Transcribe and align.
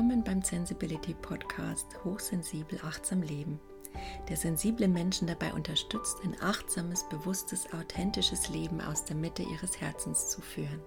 Willkommen 0.00 0.24
beim 0.24 0.40
Sensibility 0.40 1.12
Podcast 1.12 1.86
Hochsensibel 2.04 2.80
achtsam 2.82 3.20
leben, 3.20 3.60
der 4.30 4.38
sensible 4.38 4.88
Menschen 4.88 5.26
dabei 5.26 5.52
unterstützt, 5.52 6.16
ein 6.24 6.34
achtsames, 6.40 7.06
bewusstes, 7.10 7.70
authentisches 7.74 8.48
Leben 8.48 8.80
aus 8.80 9.04
der 9.04 9.14
Mitte 9.14 9.42
ihres 9.42 9.78
Herzens 9.78 10.30
zu 10.30 10.40
führen. 10.40 10.80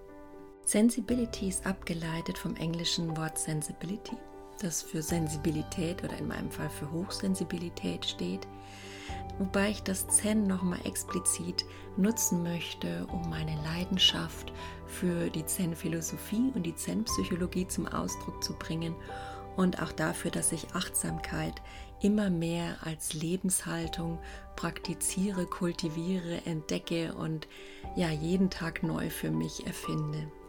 Sensibility 0.64 1.46
ist 1.46 1.64
abgeleitet 1.64 2.36
vom 2.36 2.56
englischen 2.56 3.16
Wort 3.16 3.38
Sensibility, 3.38 4.16
das 4.60 4.82
für 4.82 5.00
Sensibilität 5.00 6.02
oder 6.02 6.18
in 6.18 6.26
meinem 6.26 6.50
Fall 6.50 6.70
für 6.70 6.90
Hochsensibilität 6.90 8.04
steht, 8.04 8.48
wobei 9.38 9.70
ich 9.70 9.82
das 9.82 10.06
Zen 10.08 10.46
nochmal 10.46 10.80
explizit 10.84 11.64
nutzen 11.96 12.42
möchte, 12.42 13.06
um 13.12 13.28
meine 13.28 13.56
Leidenschaft 13.62 14.52
für 14.86 15.30
die 15.30 15.44
Zen-Philosophie 15.44 16.52
und 16.54 16.64
die 16.64 16.74
Zen-Psychologie 16.74 17.66
zum 17.66 17.86
Ausdruck 17.86 18.42
zu 18.42 18.54
bringen 18.54 18.94
und 19.56 19.80
auch 19.80 19.92
dafür, 19.92 20.30
dass 20.30 20.52
ich 20.52 20.74
Achtsamkeit 20.74 21.62
immer 22.00 22.28
mehr 22.30 22.76
als 22.82 23.14
Lebenshaltung 23.14 24.18
praktiziere, 24.56 25.46
kultiviere, 25.46 26.44
entdecke 26.44 27.14
und 27.14 27.48
ja 27.96 28.10
jeden 28.10 28.50
Tag 28.50 28.82
neu 28.82 29.10
für 29.10 29.30
mich 29.30 29.66
erfinde. 29.66 30.30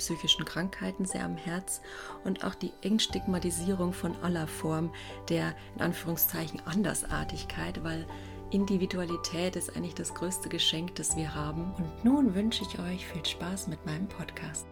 psychischen 0.00 0.46
Krankheiten 0.46 1.04
sehr 1.04 1.24
am 1.26 1.36
Herz 1.36 1.82
und 2.24 2.42
auch 2.42 2.54
die 2.54 2.72
Entstigmatisierung 2.80 3.92
von 3.92 4.16
aller 4.22 4.46
Form 4.46 4.92
der 5.28 5.54
in 5.76 5.82
Anführungszeichen 5.82 6.60
Andersartigkeit, 6.60 7.84
weil 7.84 8.06
Individualität 8.50 9.56
ist 9.56 9.76
eigentlich 9.76 9.94
das 9.94 10.14
größte 10.14 10.48
Geschenk, 10.48 10.94
das 10.94 11.18
wir 11.18 11.34
haben. 11.34 11.74
Und 11.74 12.04
nun 12.04 12.34
wünsche 12.34 12.64
ich 12.64 12.78
euch 12.78 13.06
viel 13.06 13.24
Spaß 13.24 13.66
mit 13.68 13.84
meinem 13.84 14.08
Podcast. 14.08 14.66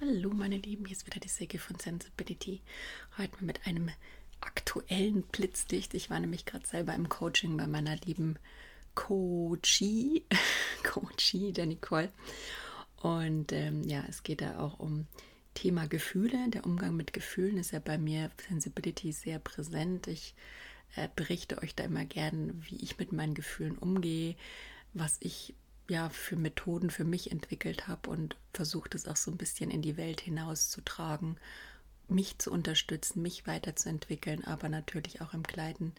Hallo 0.00 0.30
meine 0.34 0.58
Lieben, 0.58 0.84
hier 0.84 0.96
ist 0.96 1.06
wieder 1.06 1.18
die 1.18 1.28
Säge 1.28 1.58
von 1.58 1.78
Sensibility. 1.78 2.60
Heute 3.16 3.32
mal 3.36 3.46
mit 3.46 3.66
einem 3.66 3.88
aktuellen 4.42 5.22
Blitzdicht. 5.22 5.94
Ich 5.94 6.10
war 6.10 6.20
nämlich 6.20 6.44
gerade 6.44 6.66
selber 6.66 6.94
im 6.94 7.08
Coaching 7.08 7.56
bei 7.56 7.66
meiner 7.66 7.96
lieben 7.96 8.38
Coachie, 8.94 10.24
Coachie 10.84 11.52
der 11.52 11.64
Nicole. 11.64 12.12
Und 13.04 13.52
ähm, 13.52 13.82
ja, 13.82 14.02
es 14.08 14.22
geht 14.22 14.40
da 14.40 14.58
auch 14.58 14.80
um 14.80 15.06
Thema 15.52 15.86
Gefühle. 15.86 16.48
Der 16.48 16.64
Umgang 16.64 16.96
mit 16.96 17.12
Gefühlen 17.12 17.58
ist 17.58 17.72
ja 17.72 17.78
bei 17.78 17.98
mir 17.98 18.30
Sensibility 18.48 19.12
sehr 19.12 19.38
präsent. 19.38 20.06
Ich 20.06 20.34
äh, 20.96 21.10
berichte 21.14 21.60
euch 21.62 21.74
da 21.74 21.84
immer 21.84 22.06
gern, 22.06 22.64
wie 22.66 22.76
ich 22.76 22.96
mit 22.96 23.12
meinen 23.12 23.34
Gefühlen 23.34 23.76
umgehe, 23.76 24.36
was 24.94 25.18
ich 25.20 25.54
ja 25.86 26.08
für 26.08 26.36
Methoden 26.36 26.88
für 26.88 27.04
mich 27.04 27.30
entwickelt 27.30 27.88
habe 27.88 28.08
und 28.08 28.36
versuche 28.54 28.88
das 28.88 29.06
auch 29.06 29.16
so 29.16 29.30
ein 29.30 29.36
bisschen 29.36 29.70
in 29.70 29.82
die 29.82 29.98
Welt 29.98 30.22
hinauszutragen, 30.22 31.36
mich 32.08 32.38
zu 32.38 32.50
unterstützen, 32.50 33.20
mich 33.20 33.46
weiterzuentwickeln, 33.46 34.44
aber 34.44 34.70
natürlich 34.70 35.20
auch 35.20 35.34
im 35.34 35.42
gleichen, 35.42 35.92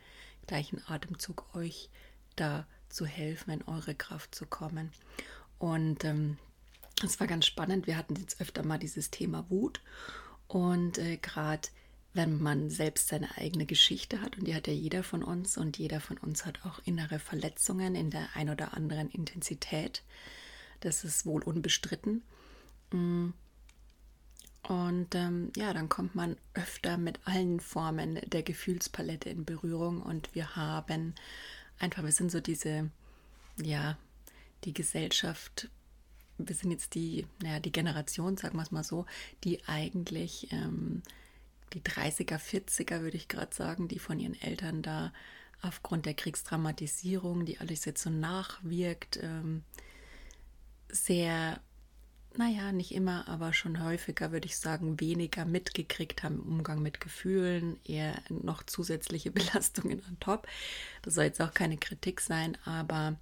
gleichen 0.48 0.82
Atemzug 0.88 1.56
euch 1.56 1.92
da 2.36 2.66
zu 2.90 3.06
helfen, 3.06 3.52
in 3.52 3.62
eure 3.68 3.94
Kraft 3.94 4.34
zu 4.34 4.48
kommen. 4.48 4.92
Und 5.60 6.04
ähm, 6.04 6.40
es 7.04 7.20
war 7.20 7.28
ganz 7.28 7.46
spannend. 7.46 7.88
Wir 7.88 7.98
hatten 7.98 8.16
jetzt 8.16 8.40
öfter 8.40 8.64
mal 8.64 8.80
dieses 8.80 9.12
Thema 9.12 9.50
Wut. 9.50 9.82
Und 10.48 10.98
äh, 10.98 11.18
gerade 11.18 11.68
wenn 12.14 12.42
man 12.42 12.70
selbst 12.70 13.10
seine 13.10 13.38
eigene 13.38 13.66
Geschichte 13.66 14.22
hat, 14.22 14.38
und 14.38 14.48
die 14.48 14.56
hat 14.56 14.68
ja 14.68 14.74
jeder 14.74 15.04
von 15.04 15.22
uns, 15.22 15.58
und 15.58 15.78
jeder 15.78 16.00
von 16.00 16.18
uns 16.18 16.46
hat 16.46 16.66
auch 16.66 16.80
innere 16.86 17.20
Verletzungen 17.20 17.94
in 17.94 18.10
der 18.10 18.30
ein 18.36 18.50
oder 18.50 18.74
anderen 18.74 19.10
Intensität. 19.10 20.02
Das 20.80 21.04
ist 21.04 21.26
wohl 21.26 21.44
unbestritten. 21.44 22.24
Mm. 22.92 23.30
Und 24.64 25.14
ähm, 25.14 25.52
ja, 25.56 25.74
dann 25.74 25.90
kommt 25.90 26.16
man 26.16 26.38
öfter 26.54 26.98
mit 26.98 27.20
allen 27.26 27.60
Formen 27.60 28.20
der 28.26 28.42
Gefühlspalette 28.42 29.30
in 29.30 29.46
Berührung 29.46 30.02
und 30.02 30.34
wir 30.34 30.56
haben 30.56 31.14
einfach, 31.78 32.04
wir 32.04 32.12
sind 32.12 32.32
so 32.32 32.40
diese, 32.40 32.90
ja, 33.62 33.96
die 34.64 34.74
Gesellschaft, 34.74 35.70
wir 36.38 36.56
sind 36.56 36.72
jetzt 36.72 36.96
die, 36.96 37.26
naja, 37.42 37.60
die 37.60 37.72
Generation, 37.72 38.38
sagen 38.38 38.58
wir 38.58 38.64
es 38.64 38.72
mal 38.72 38.84
so, 38.84 39.06
die 39.44 39.64
eigentlich 39.68 40.52
ähm, 40.52 41.02
die 41.74 41.82
30er, 41.82 42.38
40er, 42.38 43.02
würde 43.02 43.18
ich 43.18 43.28
gerade 43.28 43.54
sagen, 43.56 43.88
die 43.88 44.00
von 44.00 44.20
ihren 44.20 44.40
Eltern 44.40 44.82
da 44.82 45.14
aufgrund 45.62 46.06
der 46.06 46.14
Kriegsdramatisierung, 46.14 47.46
die 47.46 47.60
alles 47.60 47.86
jetzt 47.86 48.04
so 48.04 48.10
nachwirkt, 48.10 49.20
ähm, 49.22 49.64
sehr 50.90 51.60
naja, 52.38 52.72
nicht 52.72 52.94
immer, 52.94 53.28
aber 53.28 53.54
schon 53.54 53.84
häufiger, 53.84 54.32
würde 54.32 54.48
ich 54.48 54.58
sagen, 54.58 55.00
weniger 55.00 55.46
mitgekriegt 55.46 56.24
haben 56.24 56.36
im 56.36 56.58
Umgang 56.58 56.82
mit 56.82 57.00
Gefühlen, 57.00 57.80
eher 57.86 58.16
noch 58.30 58.64
zusätzliche 58.64 59.32
Belastungen 59.32 60.02
on 60.10 60.20
top. 60.20 60.48
Das 61.02 61.16
soll 61.16 61.26
jetzt 61.26 61.42
auch 61.42 61.54
keine 61.54 61.78
Kritik 61.78 62.22
sein, 62.22 62.58
aber 62.66 63.16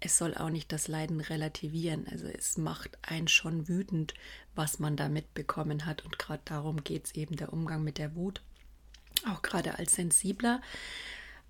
es 0.00 0.16
soll 0.16 0.34
auch 0.34 0.48
nicht 0.48 0.72
das 0.72 0.88
Leiden 0.88 1.20
relativieren. 1.20 2.06
Also 2.10 2.26
es 2.26 2.56
macht 2.56 2.98
einen 3.02 3.28
schon 3.28 3.68
wütend, 3.68 4.14
was 4.54 4.78
man 4.78 4.96
da 4.96 5.08
mitbekommen 5.08 5.84
hat. 5.84 6.04
Und 6.04 6.18
gerade 6.18 6.42
darum 6.46 6.82
geht 6.82 7.06
es 7.06 7.14
eben, 7.14 7.36
der 7.36 7.52
Umgang 7.52 7.84
mit 7.84 7.98
der 7.98 8.14
Wut. 8.14 8.42
Auch 9.28 9.42
gerade 9.42 9.78
als 9.78 9.94
Sensibler 9.94 10.62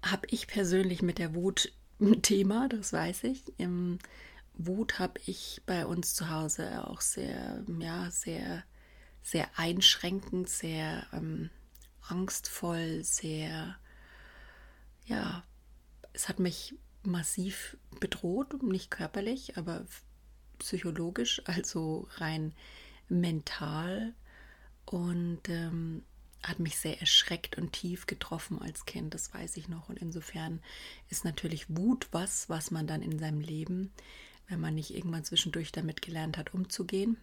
habe 0.02 0.26
ich 0.30 0.48
persönlich 0.48 1.02
mit 1.02 1.18
der 1.18 1.34
Wut 1.34 1.72
ein 2.00 2.22
Thema, 2.22 2.68
das 2.68 2.92
weiß 2.92 3.24
ich. 3.24 3.44
Wut 4.54 4.98
habe 4.98 5.20
ich 5.26 5.62
bei 5.66 5.86
uns 5.86 6.14
zu 6.14 6.30
Hause 6.30 6.86
auch 6.88 7.00
sehr, 7.00 7.64
ja, 7.78 8.10
sehr, 8.10 8.64
sehr 9.22 9.48
einschränkend, 9.56 10.48
sehr 10.48 11.06
ähm, 11.12 11.50
angstvoll, 12.08 13.04
sehr, 13.04 13.76
ja, 15.06 15.44
es 16.12 16.28
hat 16.28 16.40
mich 16.40 16.74
massiv 17.02 17.76
bedroht, 17.98 18.62
nicht 18.62 18.90
körperlich, 18.90 19.56
aber 19.56 19.84
psychologisch, 20.58 21.42
also 21.46 22.08
rein 22.16 22.52
mental 23.08 24.14
und 24.84 25.48
ähm, 25.48 26.02
hat 26.42 26.58
mich 26.58 26.78
sehr 26.78 27.00
erschreckt 27.00 27.58
und 27.58 27.72
tief 27.72 28.06
getroffen 28.06 28.60
als 28.60 28.86
Kind, 28.86 29.14
das 29.14 29.32
weiß 29.34 29.56
ich 29.56 29.68
noch. 29.68 29.88
Und 29.88 29.98
insofern 29.98 30.60
ist 31.08 31.24
natürlich 31.24 31.66
Wut 31.68 32.08
was, 32.12 32.48
was 32.48 32.70
man 32.70 32.86
dann 32.86 33.02
in 33.02 33.18
seinem 33.18 33.40
Leben 33.40 33.92
wenn 34.50 34.60
man 34.60 34.74
nicht 34.74 34.94
irgendwann 34.94 35.24
zwischendurch 35.24 35.72
damit 35.72 36.02
gelernt 36.02 36.36
hat, 36.36 36.52
umzugehen 36.52 37.16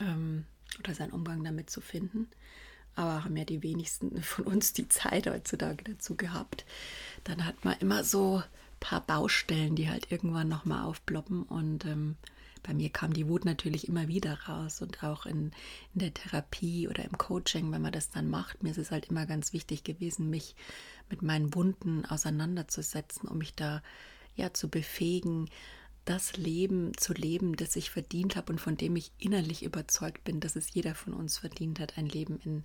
ähm, 0.00 0.44
oder 0.80 0.94
seinen 0.94 1.12
Umgang 1.12 1.44
damit 1.44 1.70
zu 1.70 1.80
finden. 1.80 2.28
Aber 2.96 3.24
haben 3.24 3.36
ja 3.36 3.44
die 3.44 3.62
wenigsten 3.62 4.22
von 4.22 4.46
uns 4.46 4.72
die 4.72 4.88
Zeit 4.88 5.26
heutzutage 5.26 5.84
dazu 5.84 6.16
gehabt. 6.16 6.64
Dann 7.24 7.44
hat 7.44 7.64
man 7.64 7.76
immer 7.80 8.04
so 8.04 8.38
ein 8.38 8.44
paar 8.80 9.00
Baustellen, 9.00 9.76
die 9.76 9.88
halt 9.88 10.10
irgendwann 10.10 10.48
nochmal 10.48 10.84
aufploppen. 10.84 11.42
Und 11.42 11.84
ähm, 11.84 12.16
bei 12.62 12.74
mir 12.74 12.88
kam 12.88 13.12
die 13.12 13.28
Wut 13.28 13.44
natürlich 13.44 13.88
immer 13.88 14.08
wieder 14.08 14.38
raus 14.48 14.80
und 14.80 15.04
auch 15.04 15.26
in, 15.26 15.52
in 15.92 16.00
der 16.00 16.14
Therapie 16.14 16.88
oder 16.88 17.04
im 17.04 17.16
Coaching, 17.18 17.70
wenn 17.72 17.82
man 17.82 17.92
das 17.92 18.10
dann 18.10 18.28
macht. 18.28 18.62
Mir 18.62 18.70
ist 18.70 18.78
es 18.78 18.90
halt 18.90 19.06
immer 19.06 19.26
ganz 19.26 19.52
wichtig 19.52 19.84
gewesen, 19.84 20.30
mich 20.30 20.56
mit 21.10 21.22
meinen 21.22 21.54
Wunden 21.54 22.06
auseinanderzusetzen, 22.06 23.28
um 23.28 23.38
mich 23.38 23.54
da 23.54 23.82
ja 24.34 24.52
zu 24.52 24.68
befähigen, 24.68 25.48
das 26.04 26.36
Leben 26.36 26.92
zu 26.96 27.12
leben, 27.12 27.56
das 27.56 27.76
ich 27.76 27.90
verdient 27.90 28.36
habe 28.36 28.52
und 28.52 28.60
von 28.60 28.76
dem 28.76 28.96
ich 28.96 29.12
innerlich 29.18 29.62
überzeugt 29.62 30.24
bin, 30.24 30.40
dass 30.40 30.56
es 30.56 30.72
jeder 30.74 30.94
von 30.94 31.14
uns 31.14 31.38
verdient 31.38 31.80
hat, 31.80 31.96
ein 31.96 32.08
Leben 32.08 32.38
in 32.44 32.64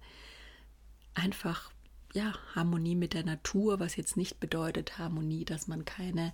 einfach 1.13 1.71
ja, 2.13 2.33
Harmonie 2.55 2.95
mit 2.95 3.13
der 3.13 3.23
Natur, 3.23 3.79
was 3.79 3.95
jetzt 3.95 4.17
nicht 4.17 4.39
bedeutet 4.39 4.97
Harmonie, 4.97 5.45
dass 5.45 5.67
man 5.67 5.85
keine 5.85 6.33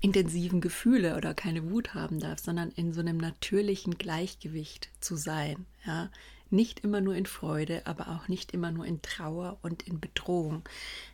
intensiven 0.00 0.60
Gefühle 0.60 1.16
oder 1.16 1.34
keine 1.34 1.70
Wut 1.70 1.94
haben 1.94 2.18
darf, 2.20 2.40
sondern 2.40 2.70
in 2.70 2.92
so 2.92 3.00
einem 3.00 3.18
natürlichen 3.18 3.98
Gleichgewicht 3.98 4.88
zu 5.00 5.16
sein. 5.16 5.66
Ja? 5.86 6.10
Nicht 6.48 6.80
immer 6.80 7.00
nur 7.00 7.14
in 7.14 7.26
Freude, 7.26 7.86
aber 7.86 8.08
auch 8.08 8.26
nicht 8.26 8.52
immer 8.52 8.72
nur 8.72 8.86
in 8.86 9.02
Trauer 9.02 9.58
und 9.62 9.82
in 9.82 10.00
Bedrohung. 10.00 10.68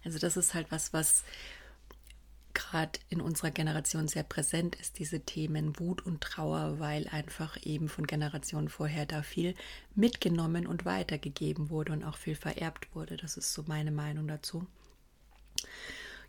Also 0.05 0.19
das 0.19 0.37
ist 0.37 0.55
halt 0.55 0.71
was, 0.71 0.93
was 0.93 1.25
gerade 2.57 2.99
in 3.11 3.21
unserer 3.21 3.51
Generation 3.51 4.09
sehr 4.09 4.23
präsent 4.23 4.77
ist, 4.77 4.99
diese 4.99 5.21
Themen 5.21 5.79
Wut 5.79 6.05
und 6.05 6.23
Trauer, 6.23 6.81
weil 6.81 7.07
einfach 7.09 7.59
eben 7.65 7.89
von 7.89 8.07
Generationen 8.07 8.71
vorher 8.71 9.05
da 9.05 9.23
viel 9.23 9.55
mitgenommen 9.95 10.67
und 10.67 10.87
weitergegeben 10.87 11.69
wurde 11.69 11.93
und 11.93 12.03
auch 12.03 12.17
viel 12.17 12.35
vererbt 12.35 12.89
wurde. 12.95 13.19
Das 13.19 13.37
ist 13.37 13.53
so 13.53 13.65
meine 13.67 13.91
Meinung 13.91 14.27
dazu. 14.27 14.67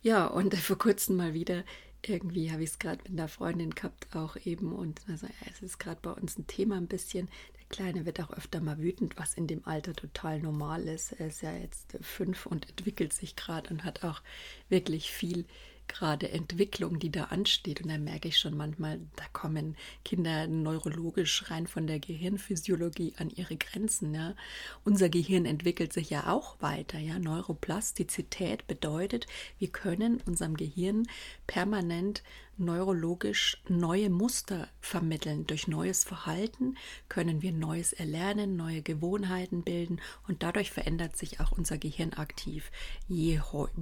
Ja, 0.04 0.28
und 0.28 0.54
vor 0.58 0.78
kurzem 0.78 1.16
mal 1.16 1.34
wieder 1.34 1.64
irgendwie 2.06 2.52
habe 2.52 2.64
ich 2.64 2.72
es 2.72 2.80
gerade 2.80 3.02
mit 3.04 3.20
einer 3.20 3.28
Freundin 3.28 3.72
gehabt, 3.72 4.14
auch 4.16 4.36
eben. 4.46 4.74
Und 4.74 5.02
also, 5.08 5.28
es 5.50 5.62
ist 5.62 5.80
gerade 5.80 6.00
bei 6.02 6.12
uns 6.12 6.38
ein 6.38 6.46
Thema 6.46 6.76
ein 6.76 6.88
bisschen. 6.88 7.30
Der 7.58 7.66
Kleine 7.70 8.06
wird 8.06 8.22
auch 8.22 8.32
öfter 8.32 8.60
mal 8.60 8.78
wütend, 8.78 9.18
was 9.18 9.34
in 9.34 9.48
dem 9.48 9.66
Alter 9.66 9.94
total 9.94 10.40
normal 10.40 10.88
ist. 10.88 11.14
Er 11.14 11.28
ist 11.28 11.42
ja 11.42 11.56
jetzt 11.56 11.98
fünf 12.02 12.46
und 12.46 12.70
entwickelt 12.70 13.14
sich 13.14 13.36
gerade 13.36 13.70
und 13.70 13.84
hat 13.84 14.04
auch 14.04 14.22
wirklich 14.70 15.12
viel 15.12 15.46
gerade 15.88 16.32
Entwicklung, 16.32 17.00
die 17.00 17.12
da 17.12 17.26
ansteht. 17.26 17.82
Und 17.82 17.90
da 17.90 17.98
merke 17.98 18.28
ich 18.28 18.38
schon 18.38 18.56
manchmal, 18.56 19.00
da 19.16 19.24
kommen 19.34 19.76
Kinder 20.04 20.48
neurologisch 20.48 21.50
rein 21.50 21.68
von 21.68 21.88
der 21.88 22.00
Gehirnphysiologie 22.00 23.14
an 23.18 23.30
ihre 23.30 23.56
Grenzen. 23.58 24.14
Ja. 24.14 24.36
Unser 24.84 25.10
Gehirn 25.10 25.46
entwickelt 25.46 25.94
sich 25.94 26.10
ja 26.10 26.28
auch 26.32 26.62
weiter. 26.62 27.00
Ja. 27.00 27.20
Neuroplastizität 27.20 28.68
bedeutet, 28.68 29.28
wir 29.60 29.70
können 29.70 30.22
unserem 30.26 30.58
Gehirn 30.58 31.08
permanent 31.46 32.24
neurologisch 32.58 33.62
neue 33.68 34.10
Muster 34.10 34.68
vermitteln. 34.80 35.46
Durch 35.48 35.68
neues 35.68 36.04
Verhalten 36.04 36.76
können 37.10 37.42
wir 37.42 37.52
Neues 37.52 37.94
erlernen, 37.94 38.56
neue 38.56 38.82
Gewohnheiten 38.82 39.64
bilden 39.64 40.02
und 40.28 40.44
dadurch 40.44 40.72
verändert 40.72 41.18
sich 41.18 41.40
auch 41.40 41.52
unser 41.52 41.78
Gehirn 41.78 42.14
aktiv. 42.14 42.72
Je, 43.08 43.40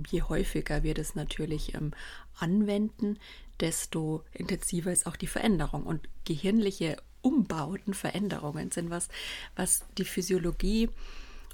je 0.09 0.21
häufiger 0.23 0.83
wir 0.83 0.93
das 0.93 1.15
natürlich 1.15 1.73
ähm, 1.75 1.91
anwenden, 2.37 3.17
desto 3.59 4.23
intensiver 4.33 4.91
ist 4.91 5.07
auch 5.07 5.15
die 5.15 5.27
Veränderung. 5.27 5.83
Und 5.83 6.07
gehirnliche 6.25 6.97
Umbauten, 7.21 7.93
Veränderungen 7.93 8.71
sind 8.71 8.89
was, 8.89 9.09
was 9.55 9.85
die 9.97 10.05
Physiologie, 10.05 10.89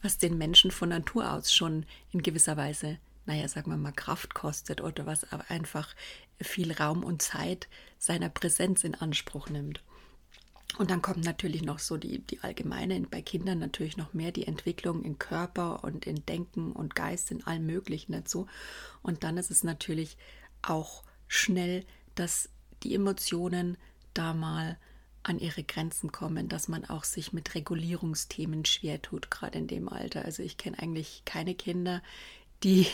was 0.01 0.17
den 0.17 0.37
Menschen 0.37 0.71
von 0.71 0.89
Natur 0.89 1.31
aus 1.31 1.53
schon 1.53 1.85
in 2.11 2.23
gewisser 2.23 2.57
Weise 2.57 2.97
naja, 3.25 3.47
sagen 3.47 3.71
wir 3.71 3.77
mal, 3.77 3.91
Kraft 3.91 4.33
kostet 4.33 4.81
oder 4.81 5.05
was 5.05 5.31
einfach 5.49 5.95
viel 6.39 6.71
Raum 6.71 7.03
und 7.03 7.21
Zeit 7.21 7.67
seiner 7.97 8.29
Präsenz 8.29 8.83
in 8.83 8.95
Anspruch 8.95 9.49
nimmt. 9.49 9.81
Und 10.77 10.89
dann 10.89 11.01
kommt 11.01 11.25
natürlich 11.25 11.63
noch 11.63 11.79
so 11.79 11.97
die, 11.97 12.19
die 12.19 12.39
allgemeine, 12.41 12.99
bei 13.01 13.21
Kindern 13.21 13.59
natürlich 13.59 13.97
noch 13.97 14.13
mehr 14.13 14.31
die 14.31 14.47
Entwicklung 14.47 15.03
in 15.03 15.19
Körper 15.19 15.83
und 15.83 16.07
in 16.07 16.25
Denken 16.25 16.71
und 16.71 16.95
Geist, 16.95 17.29
in 17.31 17.45
allem 17.45 17.65
Möglichen 17.65 18.13
dazu. 18.13 18.47
Und 19.01 19.23
dann 19.23 19.37
ist 19.37 19.51
es 19.51 19.63
natürlich 19.63 20.17
auch 20.61 21.03
schnell, 21.27 21.85
dass 22.15 22.49
die 22.83 22.95
Emotionen 22.95 23.77
da 24.13 24.33
mal 24.33 24.77
an 25.23 25.39
ihre 25.39 25.63
Grenzen 25.63 26.11
kommen, 26.11 26.49
dass 26.49 26.67
man 26.67 26.85
auch 26.85 27.03
sich 27.03 27.31
mit 27.31 27.53
Regulierungsthemen 27.53 28.65
schwer 28.65 29.01
tut, 29.01 29.29
gerade 29.29 29.59
in 29.59 29.67
dem 29.67 29.87
Alter. 29.87 30.25
Also 30.25 30.41
ich 30.41 30.57
kenne 30.57 30.79
eigentlich 30.79 31.23
keine 31.25 31.53
Kinder, 31.53 32.01
die 32.63 32.87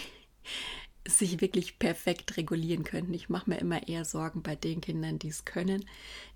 sich 1.07 1.41
wirklich 1.41 1.79
perfekt 1.79 2.37
regulieren 2.37 2.83
könnten. 2.83 3.13
Ich 3.13 3.29
mache 3.29 3.49
mir 3.49 3.59
immer 3.59 3.87
eher 3.87 4.03
Sorgen 4.03 4.43
bei 4.43 4.55
den 4.55 4.81
Kindern, 4.81 5.19
die 5.19 5.29
es 5.29 5.45
können, 5.45 5.85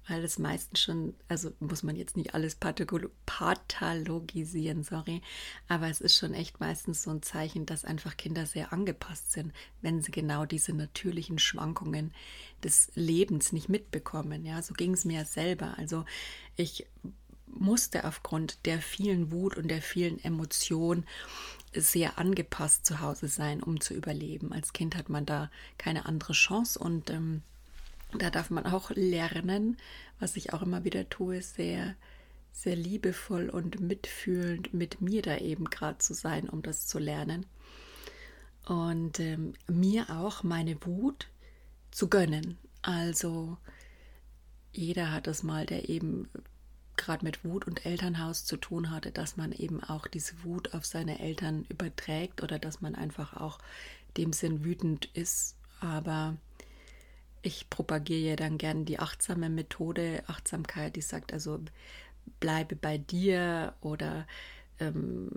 weil 0.07 0.23
es 0.23 0.39
meistens 0.39 0.79
schon, 0.79 1.13
also 1.27 1.51
muss 1.59 1.83
man 1.83 1.97
jetzt 1.97 2.15
nicht 2.17 2.33
alles 2.33 2.55
pathologisieren, 2.55 4.83
sorry, 4.83 5.21
aber 5.67 5.89
es 5.89 6.01
ist 6.01 6.15
schon 6.15 6.33
echt 6.33 6.59
meistens 6.59 7.03
so 7.03 7.11
ein 7.11 7.21
Zeichen, 7.21 7.65
dass 7.65 7.85
einfach 7.85 8.17
Kinder 8.17 8.45
sehr 8.45 8.73
angepasst 8.73 9.33
sind, 9.33 9.53
wenn 9.81 10.01
sie 10.01 10.11
genau 10.11 10.45
diese 10.45 10.73
natürlichen 10.73 11.37
Schwankungen 11.37 12.13
des 12.63 12.91
Lebens 12.95 13.51
nicht 13.51 13.69
mitbekommen. 13.69 14.45
Ja, 14.45 14.61
so 14.61 14.73
ging 14.73 14.93
es 14.93 15.05
mir 15.05 15.25
selber. 15.25 15.77
Also 15.77 16.05
ich 16.55 16.87
musste 17.57 18.05
aufgrund 18.05 18.65
der 18.65 18.79
vielen 18.79 19.31
Wut 19.31 19.57
und 19.57 19.69
der 19.69 19.81
vielen 19.81 20.23
Emotionen 20.23 21.05
sehr 21.73 22.17
angepasst 22.17 22.85
zu 22.85 22.99
Hause 22.99 23.27
sein, 23.27 23.63
um 23.63 23.79
zu 23.79 23.93
überleben. 23.93 24.51
Als 24.51 24.73
Kind 24.73 24.95
hat 24.95 25.09
man 25.09 25.25
da 25.25 25.49
keine 25.77 26.05
andere 26.05 26.33
Chance 26.33 26.79
und 26.79 27.09
ähm, 27.09 27.43
da 28.17 28.29
darf 28.29 28.49
man 28.49 28.65
auch 28.65 28.91
lernen, 28.91 29.77
was 30.19 30.35
ich 30.35 30.53
auch 30.53 30.61
immer 30.61 30.83
wieder 30.83 31.09
tue, 31.09 31.41
sehr, 31.41 31.95
sehr 32.51 32.75
liebevoll 32.75 33.49
und 33.49 33.79
mitfühlend 33.79 34.73
mit 34.73 35.01
mir 35.01 35.21
da 35.21 35.37
eben 35.37 35.65
gerade 35.65 35.99
zu 35.99 36.13
sein, 36.13 36.49
um 36.49 36.61
das 36.61 36.87
zu 36.87 36.99
lernen. 36.99 37.45
Und 38.65 39.19
ähm, 39.19 39.53
mir 39.67 40.09
auch 40.09 40.43
meine 40.43 40.77
Wut 40.85 41.29
zu 41.89 42.09
gönnen. 42.09 42.57
Also 42.81 43.57
jeder 44.71 45.11
hat 45.11 45.27
das 45.27 45.43
mal, 45.43 45.65
der 45.65 45.89
eben 45.89 46.29
gerade 46.97 47.25
mit 47.25 47.43
Wut 47.43 47.65
und 47.67 47.85
Elternhaus 47.85 48.45
zu 48.45 48.57
tun 48.57 48.91
hatte, 48.91 49.11
dass 49.11 49.37
man 49.37 49.51
eben 49.51 49.83
auch 49.83 50.07
diese 50.07 50.43
Wut 50.43 50.73
auf 50.73 50.85
seine 50.85 51.19
Eltern 51.19 51.65
überträgt 51.69 52.43
oder 52.43 52.59
dass 52.59 52.81
man 52.81 52.95
einfach 52.95 53.35
auch 53.35 53.59
dem 54.17 54.33
Sinn 54.33 54.63
wütend 54.63 55.05
ist. 55.13 55.55
Aber 55.79 56.37
ich 57.41 57.69
propagiere 57.69 58.29
ja 58.31 58.35
dann 58.35 58.57
gern 58.57 58.85
die 58.85 58.99
achtsame 58.99 59.49
Methode, 59.49 60.23
Achtsamkeit, 60.27 60.95
die 60.95 61.01
sagt 61.01 61.33
also, 61.33 61.59
bleibe 62.39 62.75
bei 62.75 62.97
dir 62.97 63.73
oder 63.81 64.27
ähm, 64.79 65.29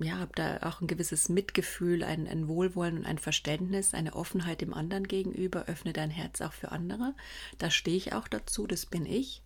ja, 0.00 0.18
habe 0.18 0.32
da 0.34 0.58
auch 0.62 0.80
ein 0.80 0.86
gewisses 0.86 1.28
Mitgefühl, 1.28 2.04
ein, 2.04 2.28
ein 2.28 2.46
Wohlwollen 2.46 2.98
und 2.98 3.06
ein 3.06 3.18
Verständnis, 3.18 3.94
eine 3.94 4.14
Offenheit 4.14 4.60
dem 4.60 4.72
anderen 4.72 5.08
gegenüber, 5.08 5.64
öffne 5.66 5.92
dein 5.92 6.10
Herz 6.10 6.40
auch 6.40 6.52
für 6.52 6.70
andere. 6.70 7.14
Da 7.58 7.70
stehe 7.70 7.96
ich 7.96 8.12
auch 8.12 8.28
dazu, 8.28 8.66
das 8.66 8.86
bin 8.86 9.06
ich. 9.06 9.42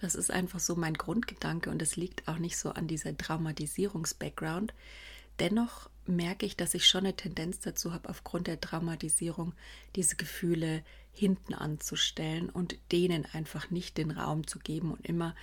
Das 0.00 0.14
ist 0.14 0.30
einfach 0.30 0.60
so 0.60 0.76
mein 0.76 0.94
Grundgedanke 0.94 1.70
und 1.70 1.82
es 1.82 1.96
liegt 1.96 2.26
auch 2.26 2.38
nicht 2.38 2.56
so 2.56 2.70
an 2.70 2.86
dieser 2.86 3.16
Traumatisierungs-Background. 3.16 4.72
Dennoch 5.38 5.90
merke 6.06 6.46
ich, 6.46 6.56
dass 6.56 6.74
ich 6.74 6.86
schon 6.86 7.04
eine 7.04 7.16
Tendenz 7.16 7.60
dazu 7.60 7.92
habe, 7.92 8.08
aufgrund 8.08 8.46
der 8.46 8.60
Traumatisierung 8.60 9.54
diese 9.96 10.16
Gefühle 10.16 10.82
hinten 11.12 11.54
anzustellen 11.54 12.50
und 12.50 12.76
denen 12.92 13.26
einfach 13.32 13.70
nicht 13.70 13.98
den 13.98 14.10
Raum 14.10 14.46
zu 14.46 14.58
geben 14.58 14.92
und 14.92 15.06
immer 15.06 15.34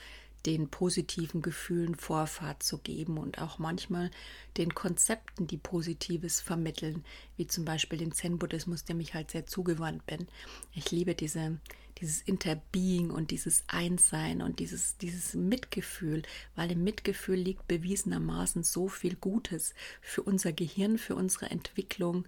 den 0.48 0.70
positiven 0.70 1.42
Gefühlen 1.42 1.96
Vorfahrt 1.96 2.64
zu 2.64 2.78
geben 2.78 3.18
und 3.18 3.42
auch 3.42 3.60
manchmal 3.60 4.10
den 4.56 4.74
Konzepten, 4.74 5.46
die 5.46 5.58
Positives 5.58 6.40
vermitteln, 6.40 7.04
wie 7.36 7.48
zum 7.48 7.66
Beispiel 7.66 8.00
den 8.00 8.14
Zen-Buddhismus, 8.14 8.86
dem 8.86 9.02
ich 9.02 9.14
halt 9.14 9.32
sehr 9.32 9.46
zugewandt 9.46 10.06
bin. 10.06 10.28
Ich 10.74 10.90
liebe 10.90 11.16
diese 11.16 11.60
dieses 12.00 12.22
Interbeing 12.22 13.10
und 13.10 13.32
dieses 13.32 13.64
Einssein 13.66 14.44
und 14.44 14.60
dieses, 14.60 14.98
dieses 14.98 15.34
Mitgefühl, 15.34 16.22
weil 16.56 16.72
im 16.72 16.84
Mitgefühl 16.84 17.38
liegt 17.38 17.68
bewiesenermaßen 17.68 18.64
so 18.64 18.88
viel 18.88 19.16
Gutes 19.16 19.74
für 20.00 20.22
unser 20.22 20.54
Gehirn, 20.54 21.00
für 21.00 21.16
unsere 21.16 21.50
Entwicklung, 21.50 22.26